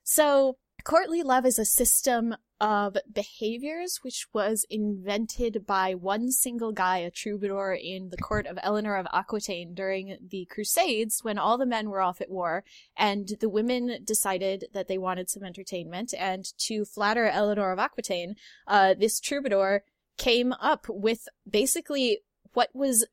[0.04, 7.00] So courtly love is a system of behaviors which was invented by one single guy,
[7.00, 11.65] a troubadour in the court of Eleanor of Aquitaine during the Crusades when all the
[11.65, 12.63] men were off at war
[12.96, 16.13] and the women decided that they wanted some entertainment.
[16.17, 18.36] And to flatter Eleanor of Aquitaine,
[18.67, 19.84] uh, this troubadour
[20.17, 22.20] came up with basically
[22.54, 23.08] what was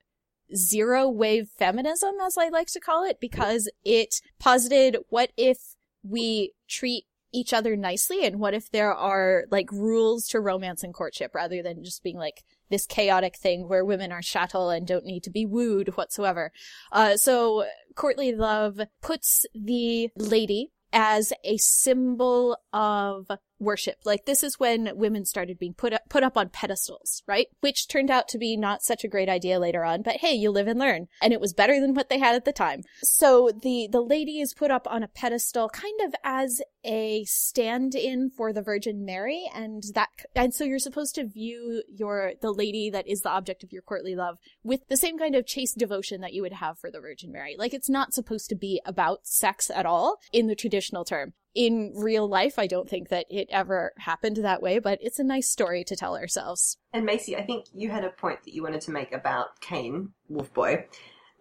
[0.54, 6.52] zero wave feminism, as I like to call it, because it posited what if we
[6.68, 7.04] treat
[7.38, 11.62] each other nicely and what if there are like rules to romance and courtship rather
[11.62, 15.30] than just being like this chaotic thing where women are chattel and don't need to
[15.30, 16.52] be wooed whatsoever.
[16.92, 23.96] Uh, so courtly love puts the lady as a symbol of worship.
[24.04, 27.46] Like this is when women started being put up, put up on pedestals, right?
[27.60, 30.50] Which turned out to be not such a great idea later on, but hey, you
[30.50, 31.08] live and learn.
[31.20, 32.82] And it was better than what they had at the time.
[33.02, 38.30] So the, the lady is put up on a pedestal kind of as a stand-in
[38.30, 42.88] for the Virgin Mary and that, and so you're supposed to view your, the lady
[42.90, 46.20] that is the object of your courtly love with the same kind of chaste devotion
[46.20, 47.56] that you would have for the Virgin Mary.
[47.58, 51.92] Like it's not supposed to be about sex at all in the traditional term in
[51.96, 55.48] real life, I don't think that it ever happened that way, but it's a nice
[55.48, 56.76] story to tell ourselves.
[56.92, 60.12] And Macy, I think you had a point that you wanted to make about Caine,
[60.28, 60.86] Wolf Boy,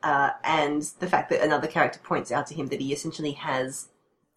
[0.04, 3.90] uh, and the fact that another character points out to him that he essentially has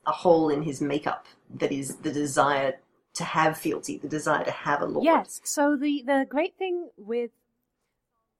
[0.06, 2.74] a hole in his makeup that is the desire
[3.14, 5.04] to have fealty, the desire to have a lord.
[5.04, 5.40] Yes.
[5.44, 7.30] So the the great thing with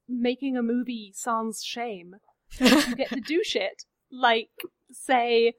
[0.08, 2.16] making a movie sans shame,
[2.58, 4.50] you get to do shit like
[4.92, 5.54] say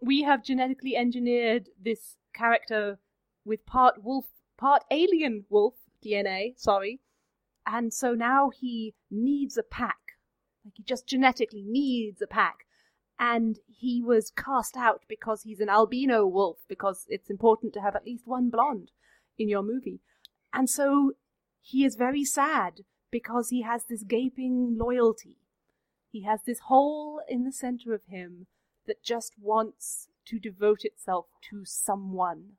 [0.00, 2.98] we have genetically engineered this character
[3.44, 4.26] with part wolf,
[4.58, 6.54] part alien wolf DNA.
[6.56, 7.00] Sorry,
[7.66, 9.98] and so now he needs a pack.
[10.64, 12.66] Like he just genetically needs a pack.
[13.18, 17.94] And he was cast out because he's an albino wolf, because it's important to have
[17.94, 18.90] at least one blonde
[19.38, 20.00] in your movie.
[20.52, 21.12] And so
[21.60, 22.80] he is very sad
[23.10, 25.38] because he has this gaping loyalty.
[26.10, 28.46] He has this hole in the center of him
[28.86, 32.52] that just wants to devote itself to someone.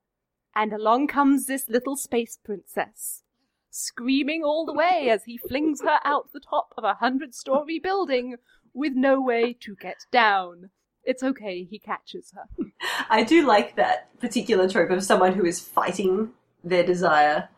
[0.54, 3.22] And along comes this little space princess,
[3.70, 7.78] screaming all the way as he flings her out the top of a hundred story
[7.78, 8.36] building
[8.72, 10.70] with no way to get down.
[11.04, 12.66] It's okay, he catches her.
[13.10, 16.30] I do like that particular trope of someone who is fighting
[16.64, 17.48] their desire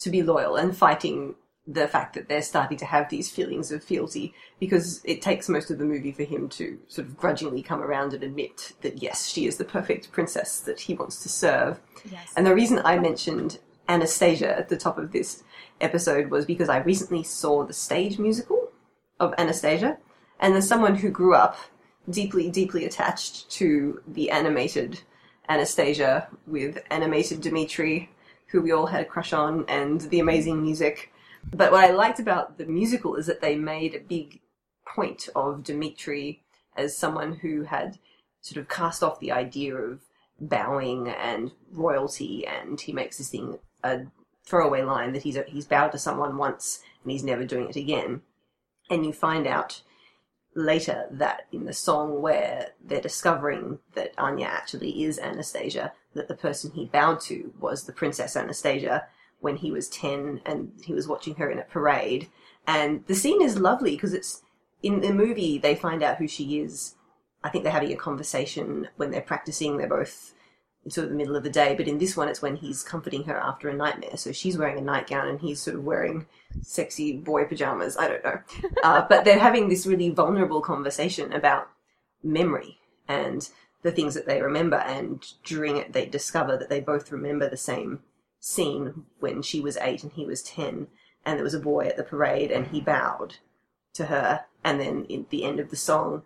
[0.00, 1.34] to be loyal and fighting
[1.70, 5.70] the fact that they're starting to have these feelings of fealty because it takes most
[5.70, 9.28] of the movie for him to sort of grudgingly come around and admit that yes,
[9.28, 11.78] she is the perfect princess that he wants to serve.
[12.10, 12.32] Yes.
[12.36, 15.42] And the reason I mentioned Anastasia at the top of this
[15.80, 18.70] episode was because I recently saw the stage musical
[19.20, 19.98] of Anastasia,
[20.40, 21.56] and as someone who grew up
[22.08, 25.00] deeply, deeply attached to the animated
[25.48, 28.10] Anastasia with animated Dimitri,
[28.46, 31.12] who we all had a crush on, and the amazing music.
[31.52, 34.40] But what I liked about the musical is that they made a big
[34.86, 36.42] point of Dimitri
[36.76, 37.98] as someone who had
[38.40, 40.00] sort of cast off the idea of
[40.40, 44.02] bowing and royalty, and he makes this thing a
[44.44, 48.22] throwaway line that he's he's bowed to someone once and he's never doing it again.
[48.90, 49.82] And you find out
[50.54, 56.34] later that in the song where they're discovering that Anya actually is Anastasia, that the
[56.34, 59.06] person he bowed to was the Princess Anastasia
[59.40, 62.28] when he was 10 and he was watching her in a parade.
[62.66, 64.42] And the scene is lovely because it's
[64.82, 66.94] in the movie, they find out who she is.
[67.42, 69.76] I think they're having a conversation when they're practicing.
[69.76, 70.34] They're both
[70.84, 72.82] in sort of the middle of the day, but in this one, it's when he's
[72.82, 74.16] comforting her after a nightmare.
[74.16, 76.26] So she's wearing a nightgown and he's sort of wearing
[76.62, 77.96] sexy boy pajamas.
[77.96, 78.40] I don't know.
[78.82, 81.68] Uh, but they're having this really vulnerable conversation about
[82.22, 83.48] memory and
[83.82, 84.76] the things that they remember.
[84.76, 88.00] And during it, they discover that they both remember the same
[88.40, 90.88] scene when she was eight and he was 10.
[91.24, 93.36] And there was a boy at the parade and he bowed
[93.94, 94.44] to her.
[94.64, 96.22] And then in the end of the song,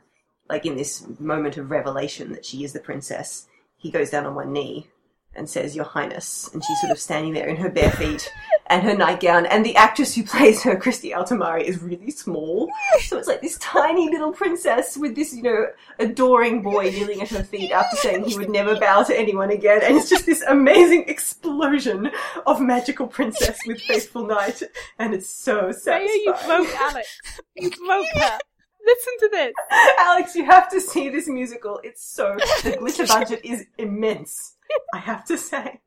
[0.48, 3.46] like in this moment of revelation that she is the princess,
[3.76, 4.88] he goes down on one knee
[5.34, 6.50] and says, Your Highness.
[6.52, 8.30] And she's sort of standing there in her bare feet
[8.72, 9.44] and her nightgown.
[9.46, 12.70] And the actress who plays her, Christy Altomare, is really small.
[13.02, 15.66] So it's like this tiny little princess with this, you know,
[15.98, 19.80] adoring boy kneeling at her feet after saying he would never bow to anyone again.
[19.82, 22.10] And it's just this amazing explosion
[22.46, 24.62] of magical princess with faithful knight.
[24.98, 26.22] And it's so satisfying.
[26.24, 27.20] you broke Alex.
[27.54, 28.38] You broke her.
[28.84, 29.54] Listen to this.
[29.98, 31.78] Alex, you have to see this musical.
[31.84, 34.56] It's so the glitter budget is immense.
[34.94, 35.81] I have to say,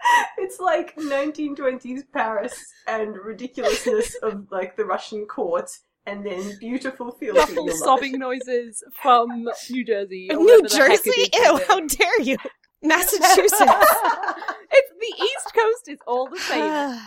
[0.38, 5.70] it's like 1920s Paris and ridiculousness of like the Russian court
[6.06, 7.38] and then beautiful filthy.
[7.38, 10.28] Muffled sobbing noises from New Jersey.
[10.30, 11.30] New wherever the heck it Jersey?
[11.34, 12.36] Ew, how dare you?
[12.82, 13.60] Massachusetts.
[13.60, 17.00] it's the East Coast is all the same.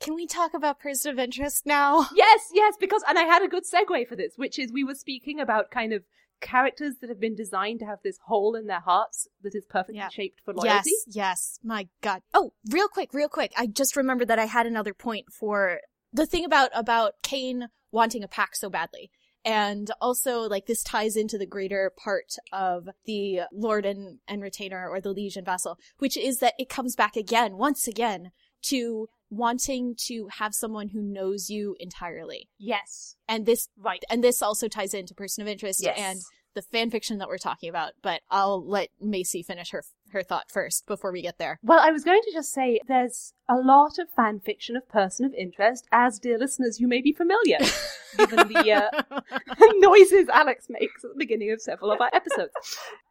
[0.00, 2.08] Can we talk about person of interest now?
[2.14, 4.96] Yes, yes, because and I had a good segue for this, which is we were
[4.96, 6.02] speaking about kind of
[6.42, 9.96] characters that have been designed to have this hole in their hearts that is perfectly
[9.96, 10.08] Yeah.
[10.08, 10.90] shaped for loyalty.
[10.90, 11.58] Yes, yes.
[11.62, 12.20] My God.
[12.34, 13.52] Oh, real quick, real quick.
[13.56, 15.80] I just remembered that I had another point for
[16.12, 19.10] the thing about about Caine wanting a pack so badly.
[19.44, 24.88] And also, like, this ties into the greater part of the Lord and, and Retainer
[24.88, 28.30] or the Liege and Vassal, which is that it comes back again, once again,
[28.66, 32.50] to wanting to have someone who knows you entirely.
[32.58, 33.16] Yes.
[33.26, 34.04] And this, Right.
[34.10, 35.98] and this also ties into person of interest Yes.
[35.98, 36.20] and
[36.54, 40.50] the fan fiction that we're talking about, but I'll let Macy finish her her thought
[40.50, 41.58] first before we get there.
[41.62, 45.24] Well, I was going to just say there's a lot of fan fiction of person
[45.24, 47.56] of interest, as dear listeners, you may be familiar,
[48.18, 49.20] given the uh,
[49.78, 52.52] noises Alex makes at the beginning of several of our episodes.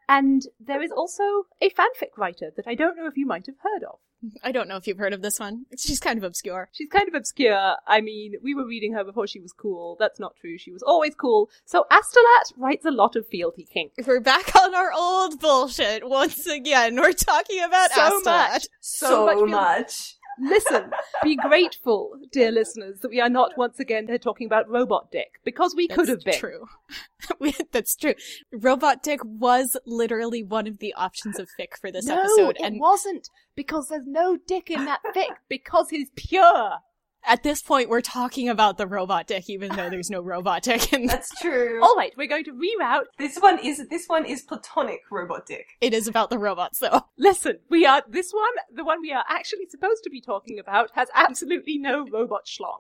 [0.08, 1.24] And there is also
[1.60, 3.98] a fanfic writer that I don't know if you might have heard of.
[4.44, 5.66] I don't know if you've heard of this one.
[5.78, 6.70] She's kind of obscure.
[6.72, 7.76] She's kind of obscure.
[7.88, 9.98] I mean, we were reading her before she was cool.
[10.00, 10.58] That's not true.
[10.58, 11.50] She was always cool.
[11.66, 13.94] So Astolat writes a lot of fealty kink.
[14.06, 16.96] We're back on our old bullshit once again.
[16.96, 18.26] We're talking about So Astolat.
[18.26, 18.68] much.
[18.80, 20.16] so much much.
[20.40, 20.92] Listen,
[21.24, 25.34] be grateful, dear listeners, that we are not once again here talking about robot dick,
[25.44, 26.40] because we could have been.
[26.40, 26.68] True.
[27.40, 28.16] We- That's true.
[28.52, 32.62] Robot Dick was literally one of the options of fic for this no, episode, it
[32.64, 36.80] and wasn't, because there's no dick in that fic, because he's pure.
[37.26, 40.92] At this point, we're talking about the Robot Dick, even though there's no Robot Dick,
[40.92, 41.80] and That's true.
[41.84, 43.04] All right, we're going to reroute.
[43.18, 45.68] This one is this one is platonic robot dick.
[45.82, 47.02] it is about the robots, though.
[47.18, 50.90] Listen, we are this one, the one we are actually supposed to be talking about,
[50.96, 52.80] has absolutely no robot schlong.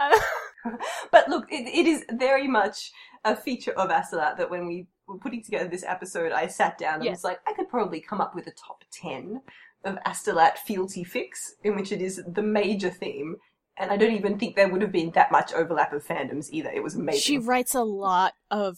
[0.00, 0.18] Uh,
[1.10, 2.92] But look, it, it is very much
[3.24, 6.96] a feature of Astolat that when we were putting together this episode, I sat down
[6.96, 7.18] and Yes.
[7.18, 9.40] was like, I could probably come up with a top 10
[9.84, 13.36] of Astolat fealty fics, in which it is the major theme.
[13.80, 16.70] And I don't even think there would have been that much overlap of fandoms either.
[16.70, 17.22] It was amazing.
[17.22, 18.76] She writes a lot of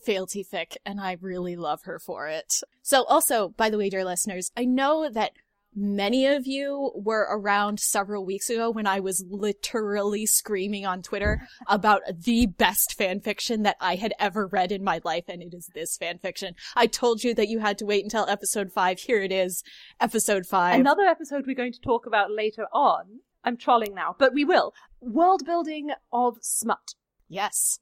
[0.00, 2.60] fealty fic, and I really love her for it.
[2.80, 5.32] So, also, by the way, dear listeners, I know that
[5.74, 11.42] many of you were around several weeks ago when I was literally screaming on Twitter
[11.66, 15.54] about the best fan fiction that I had ever read in my life, and it
[15.54, 16.54] is this fan fiction.
[16.74, 19.00] I told you that you had to wait until episode five.
[19.00, 19.62] Here it is,
[20.00, 20.80] episode five.
[20.80, 23.20] Another episode we're going to talk about later on.
[23.46, 24.74] I'm trolling now, but we will.
[25.00, 26.94] World building of smut
[27.28, 27.78] yes.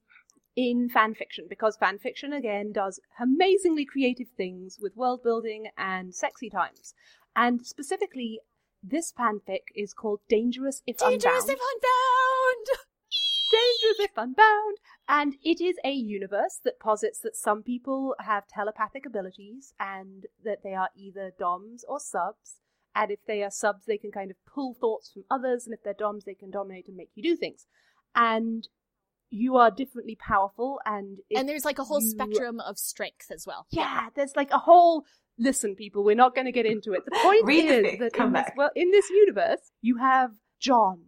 [0.54, 6.14] in fan fiction, because fan fiction again does amazingly creative things with world building and
[6.14, 6.92] sexy times.
[7.34, 8.40] And specifically,
[8.82, 11.48] this fanfic is called Dangerous If Dangerous Unbound.
[11.48, 12.66] Dangerous If unbound!
[13.50, 14.76] Dangerous if unbound.
[15.08, 20.62] And it is a universe that posits that some people have telepathic abilities and that
[20.62, 22.60] they are either DOMs or subs.
[22.94, 25.66] And if they are subs, they can kind of pull thoughts from others.
[25.66, 27.66] And if they're DOMs, they can dominate and make you do things.
[28.14, 28.68] And
[29.30, 30.80] you are differently powerful.
[30.86, 33.66] And, and there's like a whole you- spectrum of strength as well.
[33.70, 35.04] Yeah, there's like a whole.
[35.36, 37.04] Listen, people, we're not going to get into it.
[37.04, 38.54] The point Read is fic, that come in this, back.
[38.56, 40.30] well, in this universe, you have
[40.60, 41.00] John,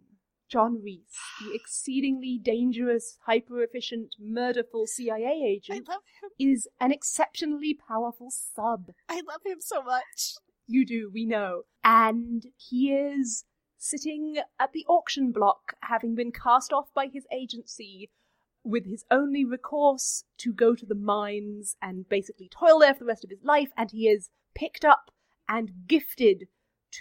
[0.49, 5.87] John Reese, the exceedingly dangerous, hyper efficient, murderful CIA agent.
[5.87, 6.29] I love him.
[6.37, 8.87] is an exceptionally powerful sub.
[9.07, 10.33] I love him so much.
[10.67, 11.63] You do, we know.
[11.83, 13.45] And he is
[13.77, 18.09] sitting at the auction block, having been cast off by his agency,
[18.63, 23.05] with his only recourse to go to the mines and basically toil there for the
[23.05, 23.69] rest of his life.
[23.77, 25.11] And he is picked up
[25.47, 26.47] and gifted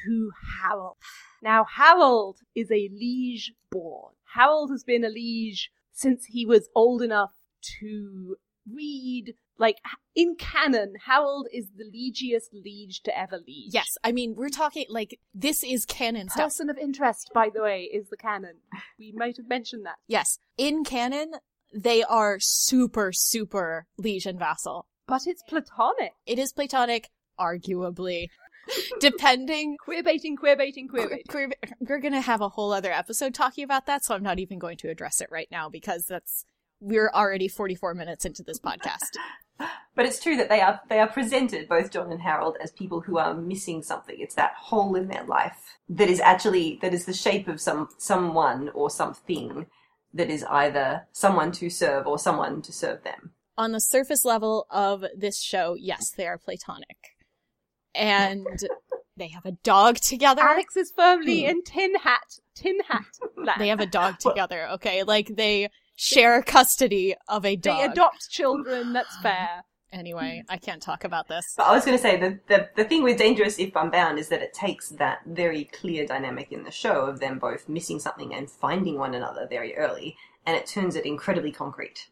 [0.05, 0.31] to
[0.63, 0.97] Harold.
[1.43, 4.15] Now, Harold is a liege born.
[4.35, 7.33] Harold has been a liege since he was old enough
[7.81, 8.37] to
[8.73, 9.35] read.
[9.59, 9.77] Like,
[10.15, 13.73] in canon, Harold is the liegiest liege to ever liege.
[13.73, 16.47] Yes, I mean we're talking like this is canon stuff.
[16.47, 18.57] Person of interest, by the way, is the canon.
[18.99, 19.97] We might have mentioned that.
[20.07, 21.33] Yes, in canon
[21.75, 24.87] they are super super liege and vassal.
[25.07, 26.13] But it's platonic.
[26.27, 28.29] It is platonic, arguably,
[29.01, 29.77] depending.
[29.85, 31.25] Queer baiting, queer baiting, queer baiting.
[31.33, 31.51] We're,
[31.81, 34.77] we're gonna have a whole other episode talking about that, so I'm not even going
[34.79, 36.45] to address it right now because that's
[36.81, 39.17] we're already 44 minutes into this podcast.
[39.95, 43.01] But it's true that they are they are presented both John and Harold as people
[43.01, 44.17] who are missing something.
[44.19, 47.89] It's that hole in their life that is actually that is the shape of some
[47.97, 49.65] someone or something
[50.13, 53.33] that is either someone to serve or someone to serve them.
[53.57, 57.17] On the surface level of this show, yes, they are platonic,
[57.95, 58.47] and
[59.17, 60.43] they have a dog together.
[60.43, 61.49] Alex is firmly Hmm.
[61.51, 63.05] in tin hat, tin hat.
[63.39, 63.59] land.
[63.61, 67.79] they have a dog together okay like they share custody of a dog.
[67.79, 69.65] They adopt children, that's fair.
[69.93, 71.55] anyway, I can't talk about this.
[71.57, 74.29] But I was going to say the, the the thing with Dangerous If Unbound is
[74.29, 78.35] that it takes that very clear dynamic in the show of them both missing something
[78.35, 82.09] and finding one another very early, and it turns it incredibly concrete.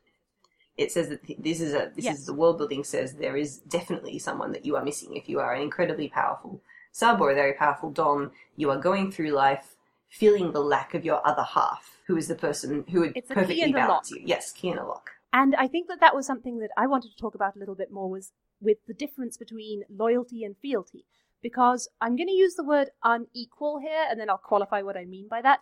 [0.77, 2.19] It says that this is a this Yes.
[2.21, 5.39] is the world building says there is definitely someone that you are missing if you
[5.41, 6.61] are an incredibly powerful
[6.91, 8.33] sub or a very powerful dom.
[8.57, 9.77] You are going through life
[10.09, 13.35] feeling the lack of your other half, who is the person who would It's a
[13.35, 14.23] key perfectly balance you.
[14.25, 15.11] Yes, key and a lock.
[15.33, 17.75] And I think that that was something that I wanted to talk about a little
[17.75, 21.07] bit more was with the difference between loyalty and fealty.
[21.43, 25.05] Because I'm going to use the word unequal here, and then I'll qualify what I
[25.05, 25.61] mean by that.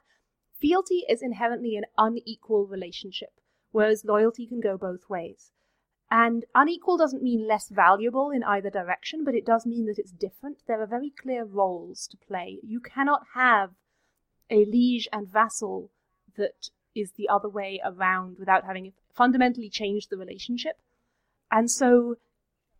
[0.61, 3.31] Fealty is inherently an unequal relationship,
[3.73, 5.51] whereas loyalty can go both ways.
[6.09, 10.13] And unequal doesn't mean less valuable in either direction, but it does mean that it's
[10.13, 10.59] different.
[10.69, 12.61] There are very clear roles to play.
[12.63, 13.71] You cannot have
[14.51, 15.91] a liege and vassal
[16.37, 20.79] that is the other way around without having fundamentally changed the relationship.
[21.51, 22.17] And so,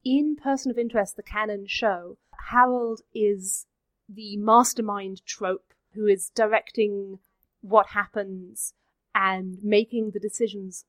[0.05, 2.17] in Person of Interest, the canon show,
[2.51, 3.67] Harold is
[4.09, 7.19] the mastermind trope who is directing
[7.61, 8.75] what happens
[9.15, 10.85] and making the decisions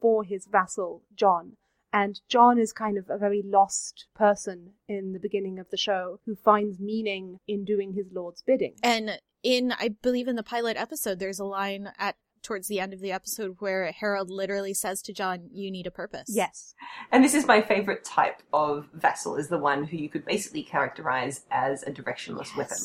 [0.00, 1.56] for his vassal, John.
[1.92, 6.20] And John is kind of a very lost person in the beginning of the show
[6.24, 8.74] who finds meaning in doing his lord's bidding.
[8.82, 12.94] And in, I believe in the pilot episode, there's a line at towards the end
[12.94, 16.74] of the episode where Harold literally says to John, "You need a purpose." Yes.
[17.12, 20.62] And this is my favorite type of vassal, is the one who you could basically
[20.62, 22.78] characterize as a directionless weapon.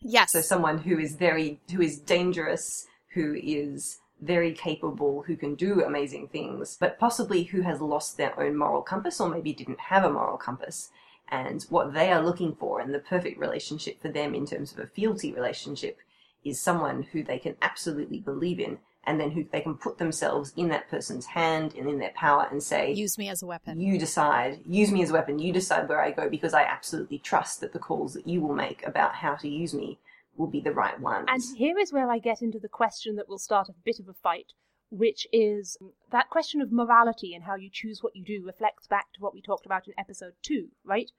[0.00, 0.30] Yes.
[0.30, 5.82] So someone who is very, who is dangerous, who is very capable, who can do
[5.82, 10.04] amazing things, but possibly who has lost their own moral compass or maybe didn't have
[10.04, 10.90] a moral compass.
[11.30, 14.78] And what they are looking for and the perfect relationship for them in terms of
[14.78, 15.98] a fealty relationship
[16.44, 20.52] is someone who they can absolutely believe in and then who they can put themselves
[20.56, 23.80] in that person's hand and in their power and say, Use me as a weapon.
[23.80, 27.18] you decide, use me as a weapon, you decide where I go because I absolutely
[27.18, 29.98] trust that the calls that you will make about how to use me
[30.36, 31.26] will be the right ones.
[31.28, 34.08] And here is where I get into the question that will start a bit of
[34.08, 34.52] a fight,
[34.90, 35.76] which is
[36.10, 39.34] that question of morality and how you choose what you do reflects back to what
[39.34, 41.10] we talked about in episode two, right?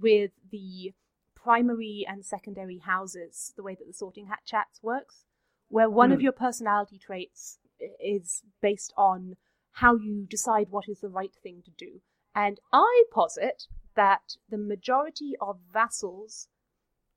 [0.00, 0.92] With the
[1.34, 5.24] primary and secondary houses, the way that the sorting hat chats works,
[5.68, 6.24] where one of Hmm.
[6.24, 7.58] your personality traits
[8.00, 9.36] is based on
[9.72, 12.00] how you decide what is the right thing to do.
[12.34, 16.48] And I posit that the majority of vassals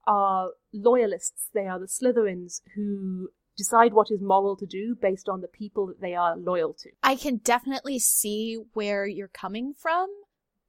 [0.08, 1.50] are loyalists.
[1.54, 5.88] They are the Slytherins who decide what is moral to do based on the people
[5.88, 6.90] that they are loyal to.
[7.04, 10.10] I can definitely see where you're coming from,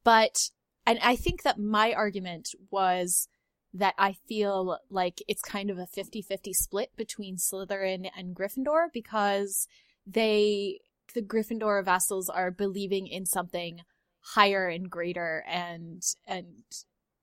[0.05, 0.51] but
[0.87, 3.29] and I think that my argument was
[3.75, 9.67] that I feel like it's kind of a 50-50 split between Slytherin and Gryffindor because
[10.07, 10.81] they
[11.15, 13.81] the Gryffindor vassals are believing in something
[14.35, 16.65] higher and greater and and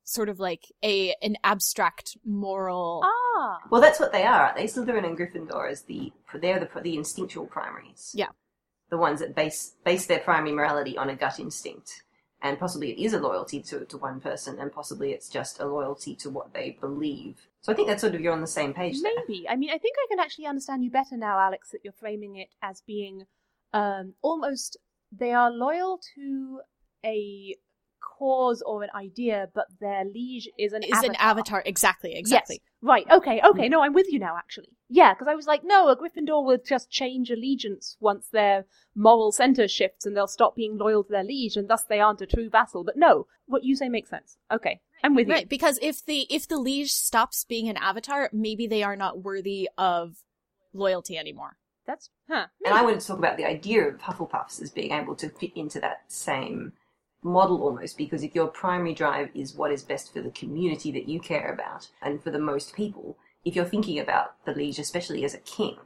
[0.04, 3.23] sort of like a an abstract moral Ah,
[3.70, 4.66] well, that's what they are, aren't they?
[4.66, 6.12] Slytherin and Gryffindor is the
[6.42, 8.12] they're the the instinctual primaries.
[8.14, 8.30] Yeah.
[8.90, 12.04] the ones that base base their primary morality on a gut instinct,
[12.42, 15.66] and possibly it is a loyalty to to one person, and possibly it's just a
[15.66, 17.48] loyalty to what they believe.
[17.62, 19.12] So I think that's sort of you're on the same page there.
[19.28, 19.48] maybe.
[19.50, 22.36] I mean, I think I can actually understand you better now, Alex, that you're framing
[22.36, 23.26] it as being
[23.74, 24.78] um, almost
[25.12, 26.60] they are loyal to
[27.06, 27.56] a
[28.02, 31.10] cause or an idea, but their liege is an is avatar.
[31.10, 32.70] an avatar exactly exactly Yes.
[32.84, 33.06] Right.
[33.10, 33.40] Okay.
[33.42, 33.68] Okay.
[33.68, 33.72] Mm.
[33.72, 34.36] No, I'm with you now.
[34.38, 38.66] Actually, yeah, because I was like, no, a Gryffindor would just change allegiance once their
[38.94, 42.22] moral center shifts, and they'll stop being loyal to their liege, and thus they aren't
[42.22, 42.84] a true vassal.
[42.84, 44.36] But no, what you say makes sense.
[44.52, 45.34] Okay, I'm with you.
[45.34, 49.24] Right, because if the if the liege stops being an avatar, maybe they are not
[49.24, 50.18] worthy of
[50.74, 51.56] loyalty anymore.
[51.88, 52.48] That's huh.
[52.66, 55.52] And I wanted to talk about the idea of Hufflepuffs as being able to fit
[55.56, 56.74] into that same
[57.24, 61.08] model almost, because if your primary drive is what is best for the community that
[61.08, 65.24] you care about and for the most people, if you're thinking about the liege, especially
[65.26, 65.78] as a king,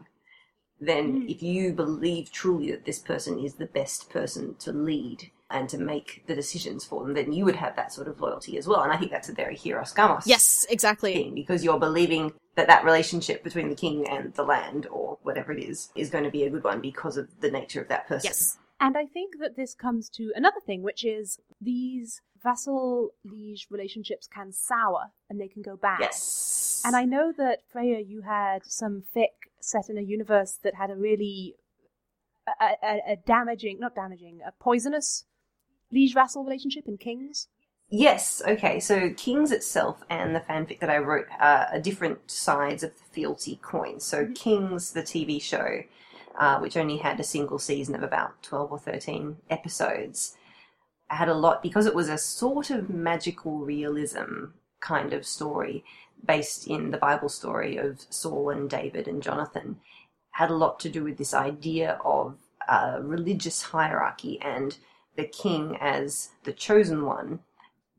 [0.79, 1.29] then Mm.
[1.31, 5.77] if you believe truly that this person is the best person to lead and to
[5.77, 8.81] make the decisions for them, then you would have that sort of loyalty as well.
[8.83, 11.13] And I think that's a very Hieros Gamos Yes, exactly.
[11.13, 15.51] thing because you're believing that that relationship between the king and the land or whatever
[15.51, 18.07] it is is going to be a good one because of the nature of that
[18.07, 18.27] person.
[18.29, 18.57] Yes.
[18.79, 24.27] And I think that this comes to another thing, which is these vassal liege relationships
[24.27, 25.99] can sour and they can go bad.
[25.99, 26.83] Yes.
[26.85, 30.91] And I know that Freya, you had some fic set in a universe that had
[30.91, 31.55] a really
[32.47, 35.25] a, a, a damaging, not damaging, a poisonous
[35.91, 37.47] liege vassal relationship in Kings.
[37.89, 38.79] Yes, okay.
[38.79, 43.03] So Kings itself and the fanfic that I wrote uh, are different sides of the
[43.11, 43.99] fealty coin.
[43.99, 44.35] So Mhm.
[44.35, 45.83] Kings, the TV show,
[46.37, 50.35] uh, which only had a single season of about 12 or 13 episodes,
[51.07, 54.45] had a lot because it was a sort of magical realism
[54.79, 55.83] kind of story
[56.25, 59.77] based in the Bible story of Saul and David and Jonathan,
[60.31, 64.77] had a lot to do with this idea of uh, religious hierarchy and
[65.15, 67.39] the king as the chosen one.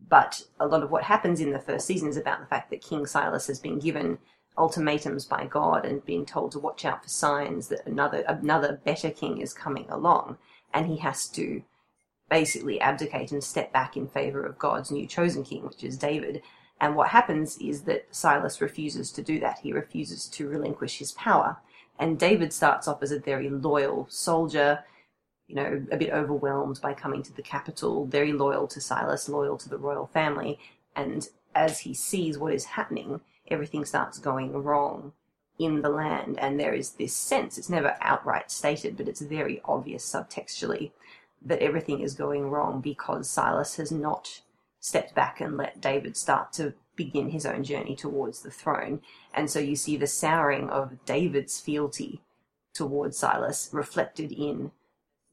[0.09, 2.82] But a lot of what happens in the first season is about the fact that
[2.82, 4.18] King Silas has been given
[4.59, 9.11] ultimatums by God and being told to watch out for signs that another another better
[9.11, 10.39] king is coming along,
[10.75, 11.63] and he has to
[12.29, 16.43] basically abdicate and step back in favor of God's new chosen king, which is David.
[16.81, 19.61] And what happens is that Silas refuses to do that.
[19.61, 21.57] He refuses to relinquish his power.
[21.99, 24.85] And David starts off as a very loyal soldier,
[25.49, 29.59] you know, a bit overwhelmed by coming to the capital, very loyal to Silas, loyal
[29.59, 30.59] to the royal family.
[30.95, 33.21] And as he sees what is happening,
[33.51, 35.13] everything starts going wrong
[35.59, 36.39] in the land.
[36.39, 40.93] And there is this sense, it's never outright stated, but it's very obvious subtextually,
[41.45, 44.43] that everything is going wrong because Silas has not
[44.81, 49.01] stepped back and let David start to begin his own journey towards the throne.
[49.35, 52.21] And so you see the souring of David's fealty
[52.75, 54.73] towards Silas reflected in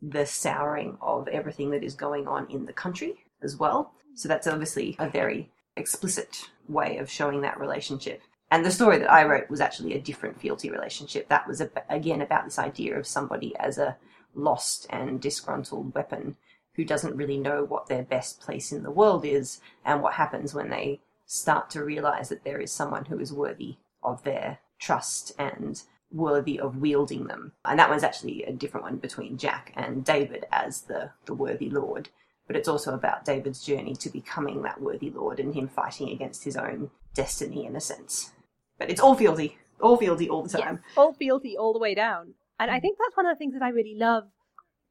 [0.01, 3.93] the souring of everything that is going on in the country as well.
[4.13, 8.21] So that's obviously a very explicit way of showing that relationship.
[8.51, 11.27] And the story that I wrote was actually a different fealty relationship.
[11.29, 13.97] That was, again, about this idea of somebody as a
[14.33, 16.37] lost and disgruntled weapon
[16.75, 20.53] who doesn't really know what their best place in the world is and what happens
[20.53, 25.31] when they start to realize that there is someone who is worthy of their trust
[25.39, 27.53] and worthy of wielding them.
[27.63, 31.69] And that one's actually a different one between Jack and David as the, the worthy
[31.69, 32.09] lord.
[32.47, 36.43] But it's also about David's journey to becoming that worthy lord and him fighting against
[36.43, 38.31] his own destiny in a sense.
[38.77, 40.81] But it's all fealty, all fealty all the time.
[40.97, 42.35] all fealty all the way down.
[42.59, 42.81] And I mm.
[42.81, 44.25] think that's one of the things that I really love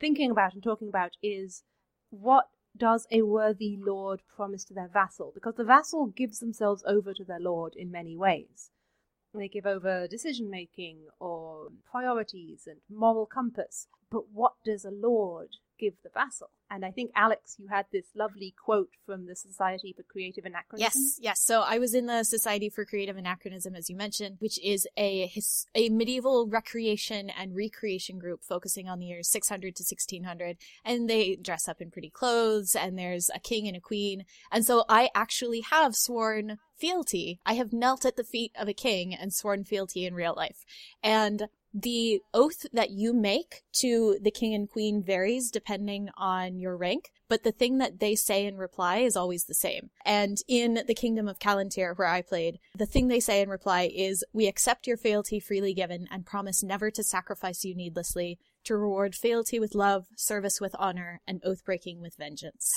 [0.01, 1.63] thinking about and talking about is
[2.11, 5.31] what does a worthy lord promise to their vassal?
[5.33, 8.71] Because the vassal gives themselves over to their lord in many ways.
[9.33, 13.89] They give over decision making or priorities and moral compass.
[14.11, 16.51] But what does a lord give the vassal?
[16.71, 20.91] And I think, Alex, you had this lovely quote from the Society for Creative Anachronism.
[20.95, 21.41] Yes, yes.
[21.41, 25.27] So I was in the Society for Creative Anachronism, as you mentioned, which is a
[25.27, 31.09] his, a medieval recreation and recreation group focusing on the years 600 to 1600, and
[31.09, 34.85] they dress up in pretty clothes, and there's a king and a queen, and so
[34.89, 37.41] I actually have sworn fealty.
[37.47, 40.65] I have knelt at the feet of a king and sworn fealty in real life,
[41.03, 46.77] and the oath that you make to the king and queen varies depending on your
[46.77, 49.91] rank, but the thing that they say in reply is always the same.
[50.05, 53.91] And in the kingdom of Calontir, where I played, the thing they say in reply
[53.93, 58.77] is, we accept your fealty freely given and promise never to sacrifice you needlessly, to
[58.77, 62.73] reward fealty with love, service with honor, and oath breaking with vengeance.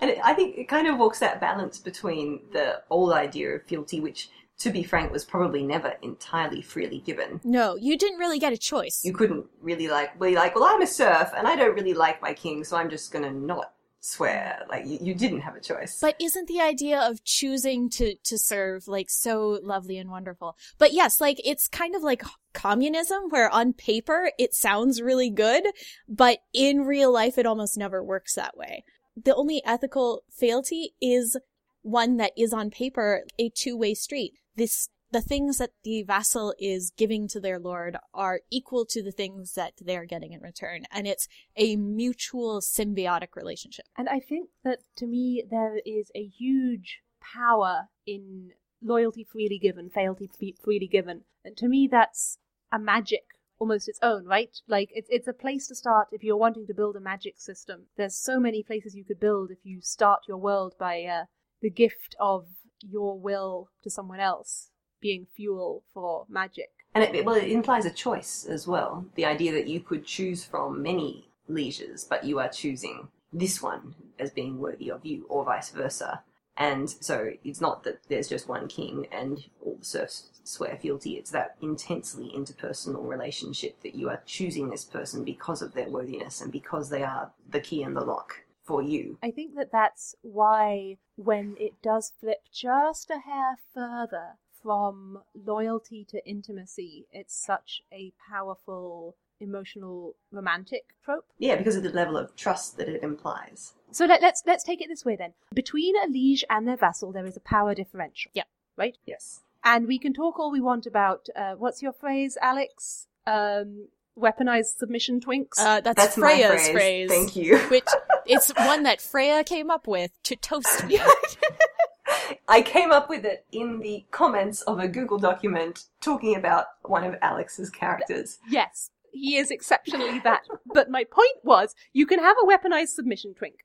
[0.00, 3.64] And it, I think it kind of walks that balance between the old idea of
[3.64, 4.28] fealty, which
[4.62, 7.40] to be frank, was probably never entirely freely given.
[7.44, 9.04] No, you didn't really get a choice.
[9.04, 12.22] You couldn't really like be like, well, I'm a serf and I don't really like
[12.22, 14.64] my king, so I'm just gonna not swear.
[14.68, 15.98] Like you, you didn't have a choice.
[16.00, 20.56] But isn't the idea of choosing to to serve like so lovely and wonderful?
[20.78, 25.64] But yes, like it's kind of like communism where on paper it sounds really good,
[26.08, 28.84] but in real life it almost never works that way.
[29.16, 31.36] The only ethical fealty is
[31.82, 36.90] one that is on paper a two-way street this the things that the vassal is
[36.96, 40.84] giving to their lord are equal to the things that they're getting in return.
[40.90, 43.84] And it's a mutual symbiotic relationship.
[43.96, 48.50] And i think that to me there is a huge power in
[48.82, 50.30] loyalty freely given fealty
[50.62, 51.22] freely given.
[51.44, 52.38] And to me that's
[52.72, 53.24] a magic
[53.58, 54.56] almost its own right?
[54.66, 57.82] Like it's, it's a place to start if you're wanting to build a magic system.
[57.96, 61.24] There's so many places you could build if you start your world by uh,
[61.60, 62.46] the gift of
[62.88, 64.70] your will to someone else
[65.00, 66.70] being fuel for magic.
[66.94, 69.06] And it, well, it implies a choice as well.
[69.14, 73.94] The idea that you could choose from many lieges, but you are choosing this one
[74.18, 76.22] as being worthy of you, or vice versa.
[76.56, 81.12] And so it's not that there's just one king and all the serfs swear fealty.
[81.12, 86.42] It's that intensely interpersonal relationship that you are choosing this person because of their worthiness
[86.42, 89.18] and because they are the key and the lock for you.
[89.22, 96.04] I think that that's why when it does flip just a hair further from loyalty
[96.10, 101.26] to intimacy, it's such a powerful emotional romantic trope.
[101.38, 103.72] Yeah, because of the level of trust that it implies.
[103.90, 105.32] So let, us let's, let's take it this way then.
[105.52, 108.30] Between a liege and their vassal, there is a power differential.
[108.34, 108.44] Yeah.
[108.76, 108.96] Right.
[109.04, 109.40] Yes.
[109.64, 113.08] And we can talk all we want about uh, what's your phrase, Alex?
[113.26, 113.88] Um,
[114.18, 115.58] weaponized submission twinks.
[115.58, 116.72] Uh, that's, That's my Freya's phrase.
[116.72, 117.10] phrase.
[117.10, 117.58] Thank you.
[117.58, 117.86] Which
[118.26, 120.98] it's one that Freya came up with to toast me.
[122.48, 127.04] I came up with it in the comments of a Google document talking about one
[127.04, 128.38] of Alex's characters.
[128.48, 130.42] yes, he is exceptionally that.
[130.72, 133.56] But my point was, you can have a weaponized submission twink,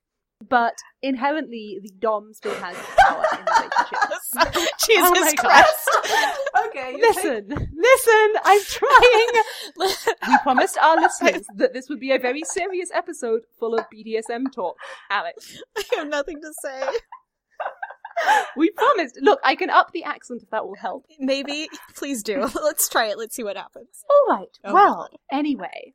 [0.47, 4.69] but inherently the dom still has power in the relationship.
[4.89, 5.65] Oh Jesus Oh my God.
[5.65, 6.37] Christ.
[6.67, 9.43] Okay, you take- Listen, listen, I'm trying.
[10.27, 14.51] We promised our listeners that this would be a very serious episode full of BDSM
[14.53, 14.75] talk.
[15.09, 16.83] Alex, I have nothing to say.
[18.55, 19.19] we promised.
[19.21, 21.05] Look, I can up the accent if that will help.
[21.19, 22.39] Maybe, please do.
[22.55, 23.17] Let's try it.
[23.17, 24.03] Let's see what happens.
[24.09, 24.49] All right.
[24.63, 25.17] Oh, well, God.
[25.31, 25.93] anyway.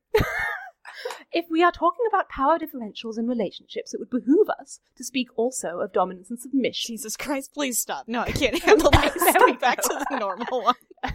[1.33, 5.29] If we are talking about power differentials in relationships, it would behoove us to speak
[5.37, 6.95] also of dominance and submission.
[6.95, 8.09] Jesus Christ, please stop.
[8.09, 9.23] No, I can't handle this.
[9.45, 10.75] We back to the normal one.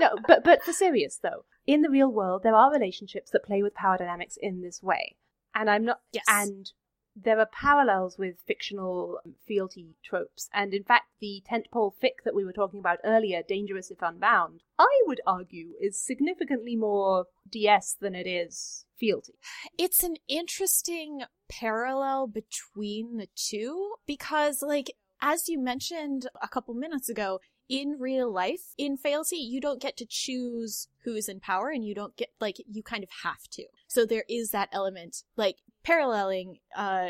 [0.00, 3.62] no, but but for serious though, in the real world, there are relationships that play
[3.62, 5.16] with power dynamics in this way,
[5.54, 6.00] and I'm not.
[6.12, 6.24] Yes.
[6.28, 6.70] And
[7.16, 12.34] there are parallels with fictional um, fealty tropes, and in fact, the tentpole fic that
[12.34, 17.94] we were talking about earlier, "Dangerous if Unbound," I would argue is significantly more DS
[17.94, 19.34] than it is fealty.
[19.78, 27.08] It's an interesting parallel between the two because, like, as you mentioned a couple minutes
[27.08, 31.84] ago, in real life, in fealty, you don't get to choose who's in power and
[31.84, 33.64] you don't get, like, you kind of have to.
[33.86, 37.08] So there is that element, like, paralleling, uh,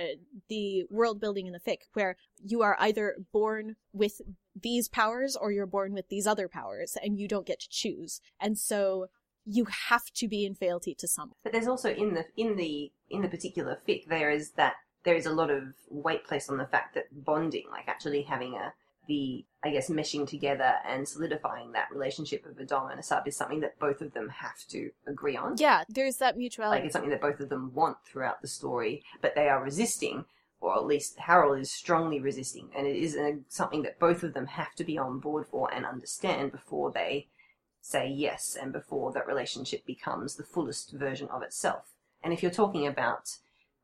[0.48, 4.20] the world building in the fic where you are either born with
[4.60, 8.20] these powers or you're born with these other powers and you don't get to choose.
[8.40, 9.06] And so
[9.44, 11.36] you have to be in fealty to someone.
[11.42, 15.14] But there's also in the in the in the particular fic there is that there
[15.14, 18.72] is a lot of weight placed on the fact that bonding, like actually having a
[19.06, 23.26] the I guess meshing together and solidifying that relationship of a dom and a sub
[23.26, 25.56] is something that both of them have to agree on.
[25.56, 26.80] Yeah, there's that mutuality.
[26.80, 30.26] Like it's something that both of them want throughout the story, but they are resisting,
[30.60, 34.34] or at least Harold is strongly resisting, and it is a, something that both of
[34.34, 37.28] them have to be on board for and understand before they
[37.80, 41.92] say yes and before that relationship becomes the fullest version of itself.
[42.22, 43.36] And if you're talking about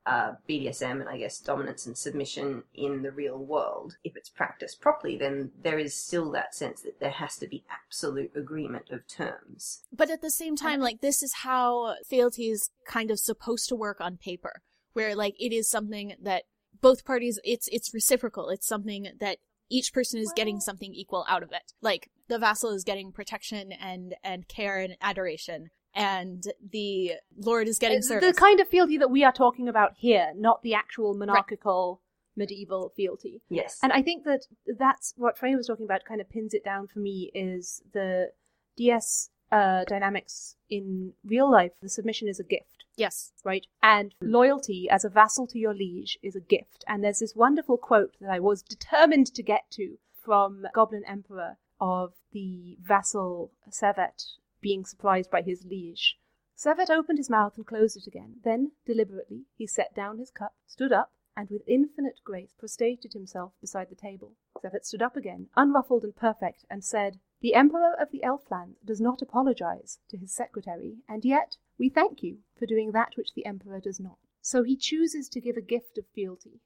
[0.05, 4.81] uh, BDSM and I guess dominance and submission in the real world, if it's practiced
[4.81, 9.07] properly, then there is still that sense that there has to be absolute agreement of
[9.07, 9.83] terms.
[9.93, 13.75] But at the same time, like this is how fealty is kind of supposed to
[13.75, 14.61] work on paper,
[14.93, 16.43] where like it is something that
[16.81, 18.49] both parties it's it's reciprocal.
[18.49, 19.37] It's something that
[19.69, 21.73] each person is getting something equal out of it.
[21.81, 27.77] Like the vassal is getting protection and and care and adoration, and the lord is
[27.77, 28.35] getting It's service.
[28.35, 32.01] The kind of fealty that we are talking about here, not the actual monarchical
[32.35, 33.41] medieval fealty.
[33.49, 33.79] Yes.
[33.83, 34.45] And I think that
[34.79, 36.05] that's what Freya was talking about.
[36.05, 38.31] Kind of pins it down for me is the
[38.77, 41.73] DS uh, dynamics in real life.
[41.81, 42.85] The submission is a gift.
[42.95, 43.31] yes.
[43.43, 43.65] right?
[43.83, 46.83] And loyalty as a vassal to your liege is a gift.
[46.87, 51.57] And there's this wonderful quote that I was determined to get to from Goblin Emperor
[51.79, 56.17] of the vassal Csevet being surprised by his liege.
[56.57, 58.35] Csevet opened his mouth and closed it again.
[58.43, 63.53] Then, deliberately, he set down his cup, stood up, and with infinite grace prostrated himself
[63.61, 64.33] beside the table.
[64.61, 69.01] Csevet stood up again, unruffled and perfect, and said, The Emperor of the Elfland does
[69.01, 73.45] not apologize to his secretary, and yet we thank you for doing that which the
[73.45, 74.17] Emperor does not.
[74.41, 76.59] So he chooses to give a gift of fealty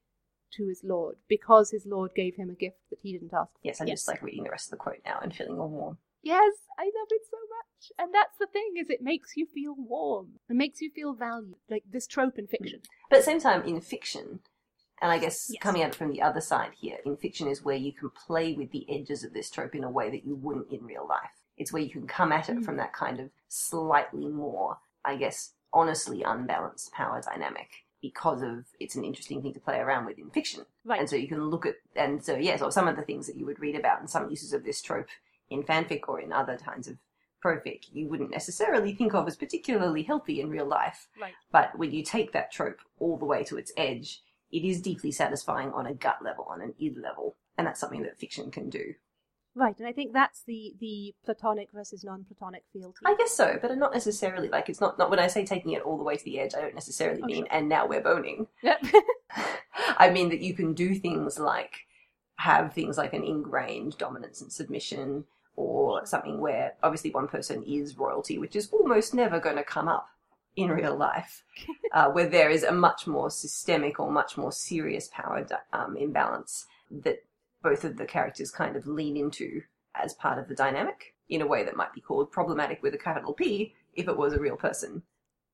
[0.54, 3.60] to his lord, because his lord gave him a gift that he didn't ask for.
[3.64, 4.00] Yes, I'm Yes.
[4.00, 5.98] just like reading the rest of the quote now and feeling all warm.
[6.22, 7.45] Yes, I love it so much.
[8.00, 10.40] And that's the thing, is it makes you feel warm.
[10.50, 11.56] It makes you feel valued.
[11.70, 12.82] Like this trope in fiction.
[13.10, 14.40] But at the same time, in fiction,
[15.02, 15.62] and I guess Yes.
[15.62, 18.54] coming at it from the other side here, in fiction is where you can play
[18.54, 21.42] with the edges of this trope in a way that you wouldn't in real life.
[21.58, 22.66] It's where you can come at it Mm.
[22.66, 27.70] from that kind of slightly more, I guess, honestly unbalanced power dynamic
[28.02, 30.66] because of it's an interesting thing to play around with in fiction.
[30.84, 31.00] Right.
[31.00, 33.36] And so you can look at, and so yeah, so some of the things that
[33.36, 35.08] you would read about and some uses of this trope
[35.50, 36.98] in fanfic or in other kinds of
[37.46, 41.08] profic, you wouldn't necessarily think of as particularly healthy in real life.
[41.22, 41.34] Right.
[41.52, 44.22] But when you take that trope all the way to its edge,
[44.52, 47.36] it is deeply satisfying on a gut level, on an id level.
[47.58, 48.94] And that's something that fiction can do.
[49.58, 52.98] Right, and I think that's the, the platonic versus non platonic fealty.
[53.06, 55.84] I guess so, but not necessarily like it's not, not when I say taking it
[55.84, 57.48] all the way to the edge, I don't necessarily Oh, mean sure.
[57.52, 58.48] and now we're boning.
[58.64, 58.84] Yep.
[59.98, 61.74] I mean that you can do things like
[62.38, 65.24] have things like an ingrained dominance and submission,
[65.56, 69.88] or something where obviously one person is royalty, which is almost never going to come
[69.88, 70.08] up
[70.56, 71.44] in real life,
[71.94, 76.66] uh, where there is a much more systemic or much more serious power um, imbalance
[76.90, 77.24] that
[77.62, 79.62] both of the characters kind of lean into
[79.96, 82.98] as part of the dynamic in a way that might be called problematic with a
[82.98, 85.02] capital P if it was a real person.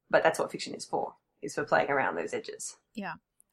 [0.10, 2.78] But that's what fiction is for, is for playing around those edges.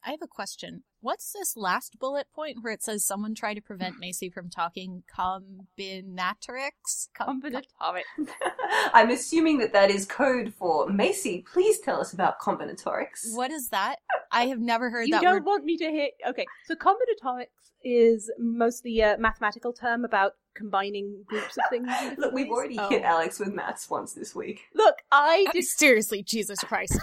[0.05, 0.83] I have a question.
[1.01, 5.03] What's this last bullet point where it says someone tried to prevent Macy from talking
[5.13, 7.09] combinatorics?
[7.13, 8.03] Com- Combinatoric.
[8.93, 13.33] I'm assuming that that is code for Macy, please tell us about combinatorics.
[13.35, 13.97] what is that?
[14.31, 15.45] I have never heard You that You don't word.
[15.45, 16.09] want me to hear.
[16.27, 17.47] Okay, so combinatorics
[17.83, 21.87] is mostly a mathematical term about combining groups of things.
[22.17, 22.51] Look, we've ways.
[22.53, 22.89] already Oh.
[22.89, 24.61] hit Alex with maths once this week.
[24.75, 25.63] Look, I Uh, did.
[25.65, 26.97] Seriously, Jesus Christ.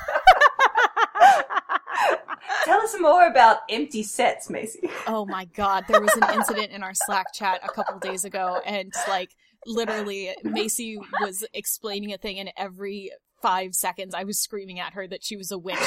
[2.67, 4.91] Tell us more about empty sets, Macy.
[5.07, 8.61] Oh my god, there was an incident in our Slack chat a couple days ago,
[8.67, 9.31] and like
[9.65, 15.07] literally, Macy was explaining a thing, and every five seconds I was screaming at her
[15.07, 15.79] that she was a witch.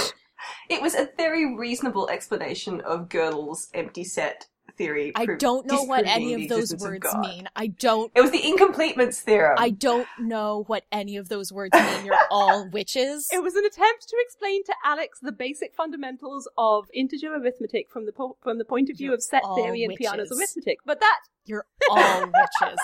[0.70, 5.12] It was a very reasonable explanation of Gödel's empty set theory.
[5.16, 7.50] I don't know what any of those existence of words mean.
[7.56, 8.12] I don't.
[8.16, 9.58] It was the incompleteness theorem.
[9.60, 12.06] I don't know what any of those words mean.
[12.06, 13.28] You're all witches.
[13.32, 18.06] It was an attempt to explain to Alex the basic fundamentals of integer arithmetic from
[18.06, 20.80] the po- from the point of view You're of set theory and Peano's arithmetic.
[20.86, 22.80] But that You're all witches.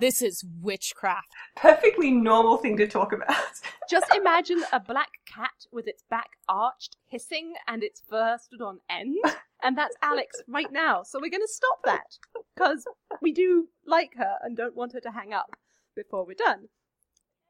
[0.00, 1.28] This is witchcraft.
[1.56, 3.36] Perfectly normal thing to talk about.
[3.90, 8.80] just imagine a black cat with its back arched, hissing, and its fur stood on
[8.90, 9.16] end,
[9.64, 11.02] and that's Alex right now.
[11.02, 12.18] So we're going to stop that
[12.54, 12.84] because
[13.20, 15.56] we do like her and don't want her to hang up
[15.96, 16.68] before we're done.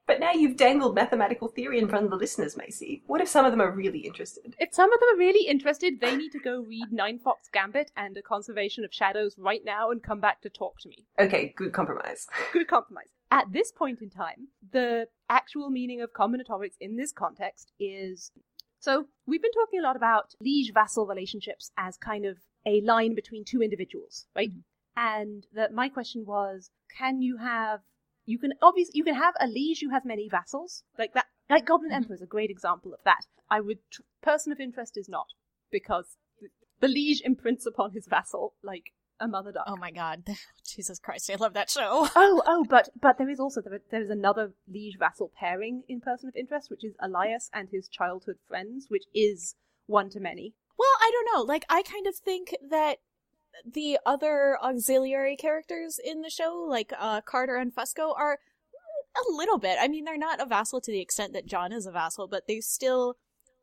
[0.06, 3.02] But now you've dangled mathematical theory in front of the listeners, Macy.
[3.06, 4.54] What if some of them are really interested?
[4.58, 7.90] If some of them are really interested, they need to go read Nine Fox Gambit
[7.96, 11.06] and A Conservation of Shadows right now and come back to talk to me.
[11.18, 12.26] Okay, good compromise.
[12.52, 13.08] Good compromise.
[13.30, 18.30] At this point in time, the actual meaning of combinatorics in this context is
[18.84, 23.14] so we've been talking a lot about liege vassal relationships as kind of a line
[23.14, 24.50] between two individuals, right?
[24.94, 27.80] And that my question was, can you have
[28.26, 31.64] you can obviously you can have a liege who has many vassals like that like
[31.64, 31.96] Goblin Mhm.
[31.96, 33.24] Emperor is a great example of that.
[33.50, 33.78] I would
[34.20, 35.28] person of interest is not
[35.70, 36.18] because
[36.80, 39.64] the liege imprints upon his vassal like a mother duck.
[39.66, 40.24] Oh my god.
[40.66, 42.08] Jesus Christ, I love that show.
[42.16, 46.00] Oh, oh, but but there is also there, there is another liege vassal pairing in
[46.00, 49.56] Person of Interest, which is Elias and his childhood friends, which is
[49.86, 50.54] one to many.
[50.78, 51.42] Well, I don't know.
[51.42, 52.98] Like, I kind of think that
[53.64, 58.38] the other auxiliary characters in the show, like uh, Carter and Fusco, are
[59.16, 59.78] a little bit.
[59.80, 62.46] I mean, they're not a vassal to the extent that John is a vassal, but
[62.48, 63.16] they still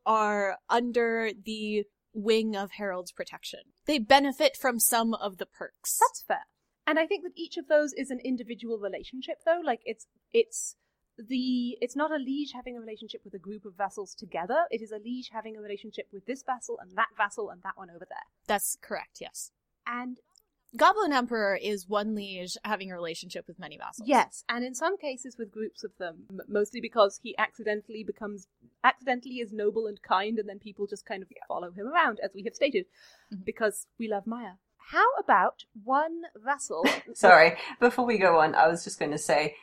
[0.05, 3.61] are under the wing of Harold's protection.
[3.85, 5.99] They benefit from some of the perks.
[5.99, 6.45] That's fair.
[6.87, 9.61] And I think that each of those is an individual relationship, though.
[9.63, 10.75] Like it's it's
[11.17, 14.65] the it's not a liege having a relationship with a group of vassals together.
[14.71, 17.77] It is a liege having a relationship with this vassal and that vassal and that
[17.77, 18.25] one over there.
[18.47, 19.51] That's correct, yes.
[19.85, 20.17] And
[20.77, 24.07] Goblin Emperor is one liege having a relationship with many vassals.
[24.07, 28.47] Yes, and in some cases with groups of them, mostly because he accidentally becomes
[28.83, 32.31] accidentally is noble and kind, and then people just kind of follow him around, as
[32.33, 32.85] we have stated,
[33.33, 33.43] Mhm.
[33.45, 34.53] because we love Maia.
[34.77, 36.83] How about one vassal?
[37.13, 39.55] Sorry, before we go on, I was just going to say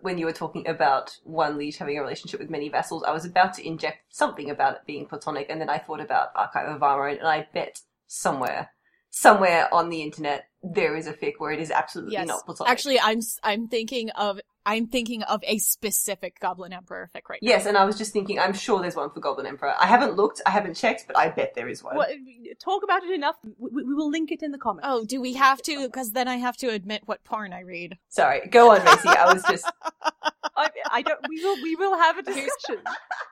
[0.00, 3.24] when you were talking about one liege having a relationship with many vassals, I was
[3.26, 6.82] about to inject something about it being platonic, and then I thought about Archive of
[6.82, 8.70] Armor, and I bet somewhere,
[9.10, 12.26] somewhere on the internet, there is a fic where it is absolutely Yes.
[12.28, 12.70] not platonic.
[12.70, 17.40] Actually, I'm s- I'm thinking of I'm thinking of a specific Goblin Emperor fic right
[17.42, 17.48] now.
[17.48, 19.74] Yes, and I was just thinking, I'm sure there's one for Goblin Emperor.
[19.76, 21.96] I haven't looked, I haven't checked, but I bet there is one.
[21.96, 22.14] What, uh,
[22.60, 23.34] talk about it enough.
[23.58, 24.86] We, we we will link it in the comments.
[24.88, 25.86] Oh, do we have to?
[25.88, 27.98] Because then I have to admit what porn I read.
[28.08, 29.08] Sorry, go on, Macy.
[29.08, 29.66] I was just
[30.56, 31.18] I, I don't.
[31.28, 31.60] We will.
[31.62, 32.82] We will have a discussion.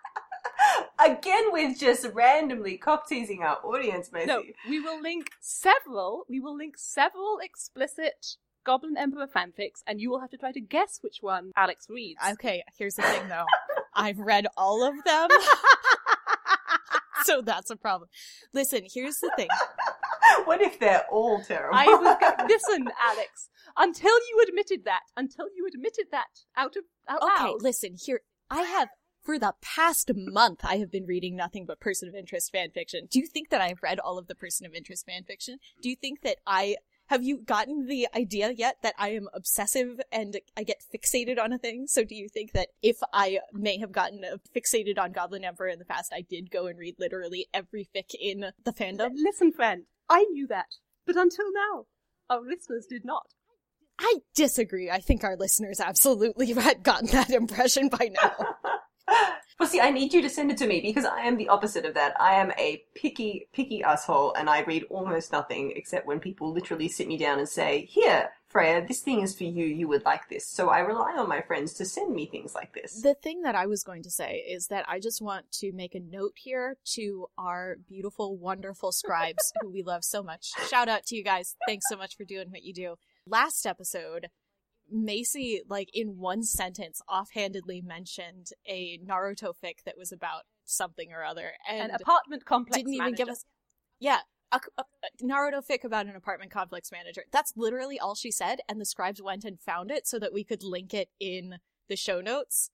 [1.05, 4.27] again with just randomly cock teasing our audience, Macy.
[4.27, 6.25] No, we will link several.
[6.29, 10.61] We will link several explicit Goblin Emperor fanfics, and you will have to try to
[10.61, 12.21] guess which one Alex reads.
[12.33, 13.45] Okay, here's the thing though.
[13.95, 15.29] I've read all of them,
[17.25, 18.09] so that's a problem.
[18.53, 19.49] Listen, here's the thing.
[20.45, 21.77] what if they're all terrible?
[21.77, 23.49] I was go- listen, Alex.
[23.77, 27.63] Until you admitted that, until you admitted that out of out Okay, loud.
[27.63, 28.89] listen, here I have
[29.23, 33.09] for the past month I have been reading nothing but person of interest fan fiction.
[33.11, 35.59] Do you think that I've read all of the person of interest fan fiction?
[35.83, 36.77] Do you think that I
[37.11, 41.53] have you gotten the idea yet that I am obsessive and I get fixated on
[41.53, 41.89] a thing?
[41.89, 44.23] So do you think that if I may have gotten
[44.57, 48.15] fixated on Goblin Emperor in the past, I did go and read literally every fic
[48.15, 49.11] in the fandom?
[49.15, 49.87] Listen, friend.
[50.09, 51.87] I knew that, but until now,
[52.29, 53.27] our listeners did not.
[53.99, 54.89] I disagree.
[54.89, 58.37] I think our listeners absolutely had gotten that impression by now.
[59.59, 61.85] well, see, I need you to send it to me because I am the opposite
[61.85, 62.21] of that.
[62.21, 66.89] I am a picky, picky asshole, and I read almost nothing except when people literally
[66.89, 70.29] sit me down and say, "Here, Freya, this thing is for you, you would like
[70.29, 70.45] this.
[70.45, 73.01] So I rely on my friends to send me things like this.
[73.01, 75.95] The thing that I was going to say is that I just want to make
[75.95, 80.51] a note here to our beautiful, wonderful scribes who we love so much.
[80.69, 81.55] Shout out to you guys.
[81.69, 82.97] Thanks so much for doing what you do.
[83.25, 84.31] Last episode,
[84.91, 91.25] Macy, like in one sentence, offhandedly mentioned a Naruto fic that was about something or
[91.25, 93.45] other, and An apartment complex didn't even give us.
[93.99, 94.21] Yeah,
[94.53, 97.25] a, a, a Naruto fic about an apartment complex manager.
[97.33, 100.45] That's literally all she said, and the scribes went and found it so that we
[100.45, 101.57] could link it in
[101.89, 102.71] the show notes.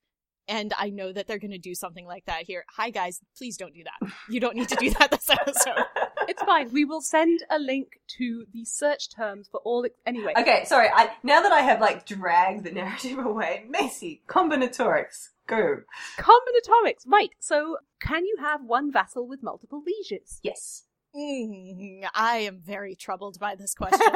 [0.48, 2.64] And I know that they're going to do something like that here.
[2.76, 4.12] Hi guys, please don't do that.
[4.28, 5.84] You don't need to do that this episode.
[6.28, 6.72] It's fine.
[6.72, 9.86] We will send a link to the search terms for all.
[10.06, 10.88] Anyway, Okay, sorry.
[10.92, 15.82] I now that I have like dragged the narrative away, Macy, combinatorics, go.
[16.18, 17.02] combinatorics.
[17.06, 17.30] Right.
[17.38, 20.40] So, can you have one vassal with multiple lieges?
[20.42, 20.84] Yes.
[21.16, 24.06] Mm, I am very troubled by this question.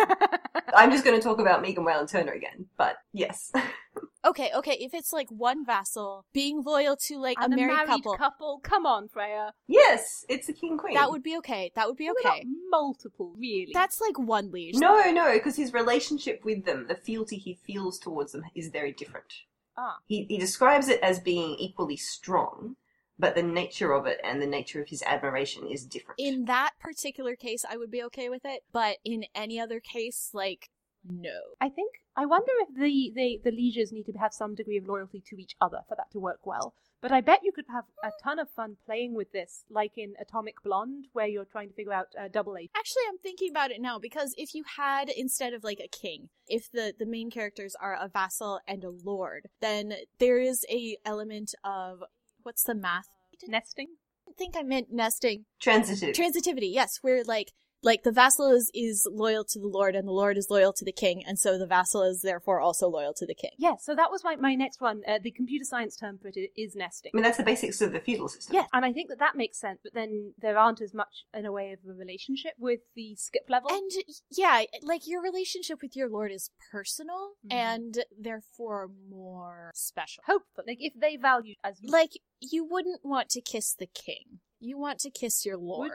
[0.74, 3.50] I'm just going to talk about Megan Whalen Turner again, but yes.
[4.24, 8.14] okay, okay, if it's like one vassal being loyal to like And a married, couple,
[8.16, 9.54] couple, Come on, Freya.
[9.66, 10.94] yes, it's a king queen.
[10.94, 11.72] that would be okay.
[11.74, 12.44] That would be okay.
[12.70, 13.70] Multiple, really.
[13.72, 14.76] That's like one liege.
[14.76, 18.92] No, no, because his relationship with them, the fealty he feels towards them, is very
[18.92, 19.32] different.
[19.76, 19.96] ah.
[20.06, 22.76] He, he describes it as being equally strong,
[23.20, 26.18] but the nature of it and the nature of his admiration is different.
[26.18, 30.30] In that particular case, I would be okay with it, but in any other case,
[30.32, 30.70] like,
[31.08, 31.38] no.
[31.60, 34.86] I think I wonder if the, the the lieges need to have some degree of
[34.86, 36.74] loyalty to each other for that to work well.
[37.00, 40.12] But I bet you could have a ton of fun playing with this, like in
[40.20, 42.68] Atomic Blonde, where you're trying to figure out uh, double A.
[42.76, 46.28] Actually, I'm thinking about it now because if you had instead of like a king,
[46.46, 50.98] if the the main characters are a vassal and a lord, then there is a
[51.06, 52.02] element of
[52.42, 53.06] what's the math?
[53.48, 53.88] Nesting.
[54.28, 55.46] I think I meant nesting.
[55.60, 56.14] Transitive.
[56.14, 57.52] Transitivity, yes, where like
[57.82, 60.84] like the vassal is is loyal to the lord and the lord is loyal to
[60.84, 63.50] the king, and so the vassal is therefore also loyal to the king.
[63.58, 65.02] Yeah, so that was my, my next one.
[65.06, 67.12] Uh, the computer science term for it is nesting.
[67.14, 68.54] I mean, that's the basics of the feudal system.
[68.56, 71.46] yeah and I think that that makes sense, but then there aren't as much in
[71.46, 73.70] a way of a relationship with the skip level.
[73.72, 73.90] And
[74.30, 77.52] yeah, like your relationship with your lord is personal Mhm.
[77.54, 80.22] and therefore more special.
[80.26, 84.40] Hopefully, like if they value as you Like you wouldn't want to kiss the king.
[84.58, 85.90] You want to kiss your would lord.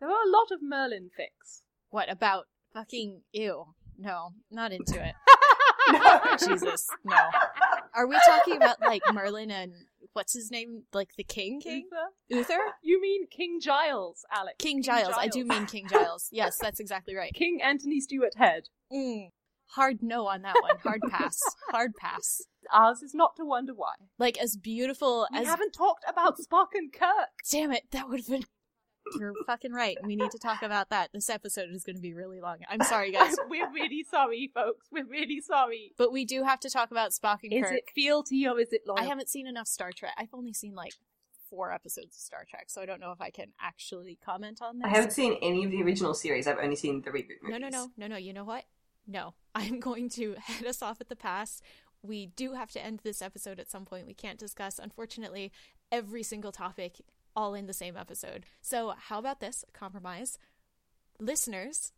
[0.00, 1.62] There are a lot of Merlin fics.
[1.90, 3.64] What about fucking ew?
[3.98, 5.14] No, not into it.
[5.90, 6.20] No.
[6.36, 7.16] Jesus, no.
[7.94, 9.72] Are we talking about like Merlin and
[10.12, 10.82] what's his name?
[10.92, 11.86] Like the king king?
[12.28, 12.42] Uther?
[12.42, 12.60] Uther?
[12.82, 14.56] You mean King Giles, Alex?
[14.58, 15.14] King Giles.
[15.16, 16.28] I do mean King Giles.
[16.32, 17.32] Yes, that's exactly right.
[17.32, 18.64] King Anthony Stewart Head.
[18.92, 19.30] Mm.
[19.68, 20.76] Hard no on that one.
[20.82, 21.38] Hard pass.
[21.70, 22.42] Hard pass.
[22.72, 23.94] Ours is not to wonder why.
[24.18, 27.30] Like as beautiful as We as haven't talked about Spock and Kirk.
[27.50, 28.44] Damn it, that would have been
[29.18, 29.96] You're fucking right.
[30.02, 31.10] We need to talk about that.
[31.12, 32.58] This episode is going to be really long.
[32.68, 33.34] I'm sorry, guys.
[33.48, 34.86] We're really sorry, folks.
[34.90, 35.92] We're really sorry.
[35.96, 37.72] But we do have to talk about Spock and Is Kirk.
[37.72, 38.98] it fealty or is it loyal?
[38.98, 40.12] I haven't seen enough Star Trek.
[40.18, 40.92] I've only seen like
[41.48, 44.78] four episodes of Star Trek, so I don't know if I can actually comment on
[44.78, 44.86] this.
[44.86, 46.46] I haven't seen any of the original series.
[46.46, 47.50] I've only seen the reboot movies.
[47.50, 48.16] No, no, no, no, no.
[48.16, 48.64] You know what?
[49.06, 51.62] No, I'm going to head us off at the pass.
[52.02, 54.06] We do have to end this episode at some point.
[54.06, 55.50] We can't discuss, unfortunately,
[55.90, 57.00] every single topic
[57.38, 58.44] all in the same episode.
[58.60, 60.38] So, how about this compromise?
[61.20, 61.92] Listeners,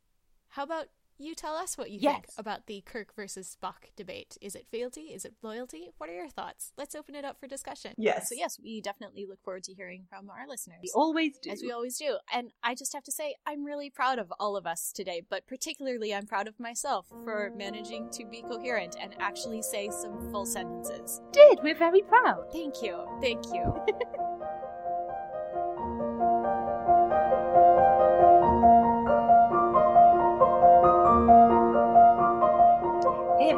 [0.48, 0.86] how about
[1.18, 4.36] you tell us what you think about the Kirk versus Spock debate?
[4.40, 5.12] Is it fealty?
[5.12, 5.90] Is it loyalty?
[5.98, 6.72] What are your thoughts?
[6.78, 7.92] Let's open it up for discussion.
[7.98, 8.28] Yes.
[8.28, 11.50] So, yes, we definitely look forward to hearing from our listeners We always do.
[11.50, 12.16] as we always do.
[12.32, 15.46] And I just have to say, I'm really proud of all of us today, but
[15.46, 20.46] particularly I'm proud of myself for managing to be coherent and actually say some full
[20.46, 21.20] sentences.
[21.32, 21.58] did.
[21.62, 22.44] We're very proud.
[22.52, 23.06] Thank you.
[23.22, 23.74] Thank you.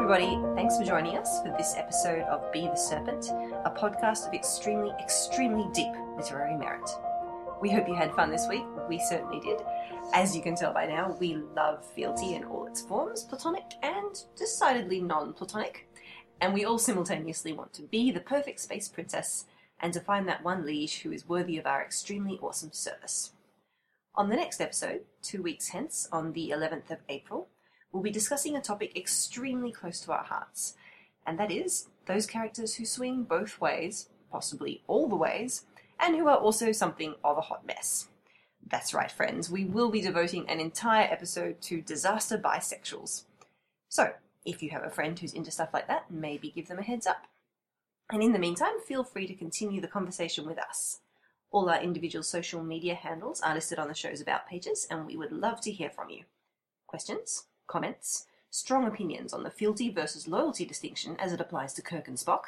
[0.03, 3.27] everybody, thanks for joining us for this episode of Be the Serpent,
[3.65, 6.91] a podcast of extremely, extremely deep literary merit.
[7.61, 8.65] We hope you had fun this week.
[8.89, 9.61] We certainly did.
[10.13, 14.21] As you can tell by now, we love fealty in all its forms, platonic and
[14.35, 15.89] decidedly non platonic.
[16.41, 19.45] And we all simultaneously want to be the perfect space princess
[19.79, 23.35] and to find that one liege who is worthy of our extremely awesome service.
[24.17, 27.47] On the next episode, two weeks hence, on the 11th of April,
[27.93, 30.75] we'll be discussing a topic extremely close to our hearts,
[31.27, 35.65] and that is those characters who swing both ways, possibly all the ways,
[36.01, 38.09] and who are also something of a hot mess.
[38.67, 43.25] That's right, friends, we will be devoting an entire episode to disaster bisexuals.
[43.89, 44.13] So,
[44.45, 47.07] if you have a friend who's into stuff like that, maybe give them a heads
[47.07, 47.27] up.
[48.11, 51.01] And in the meantime, feel free to continue the conversation with us.
[51.51, 55.17] All our individual social media handles are listed on the show's About pages, and we
[55.17, 56.25] would love to hear from you.
[56.87, 57.45] Questions?
[57.67, 62.17] Comments, strong opinions on the fealty versus loyalty distinction as it applies to Kirk and
[62.17, 62.43] Spock,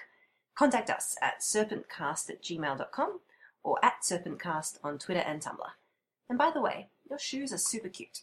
[0.55, 3.21] contact us at serpentcast at gmail.com
[3.63, 5.71] or at serpentcast on Twitter and Tumblr.
[6.29, 8.23] And by the way, your shoes are super cute.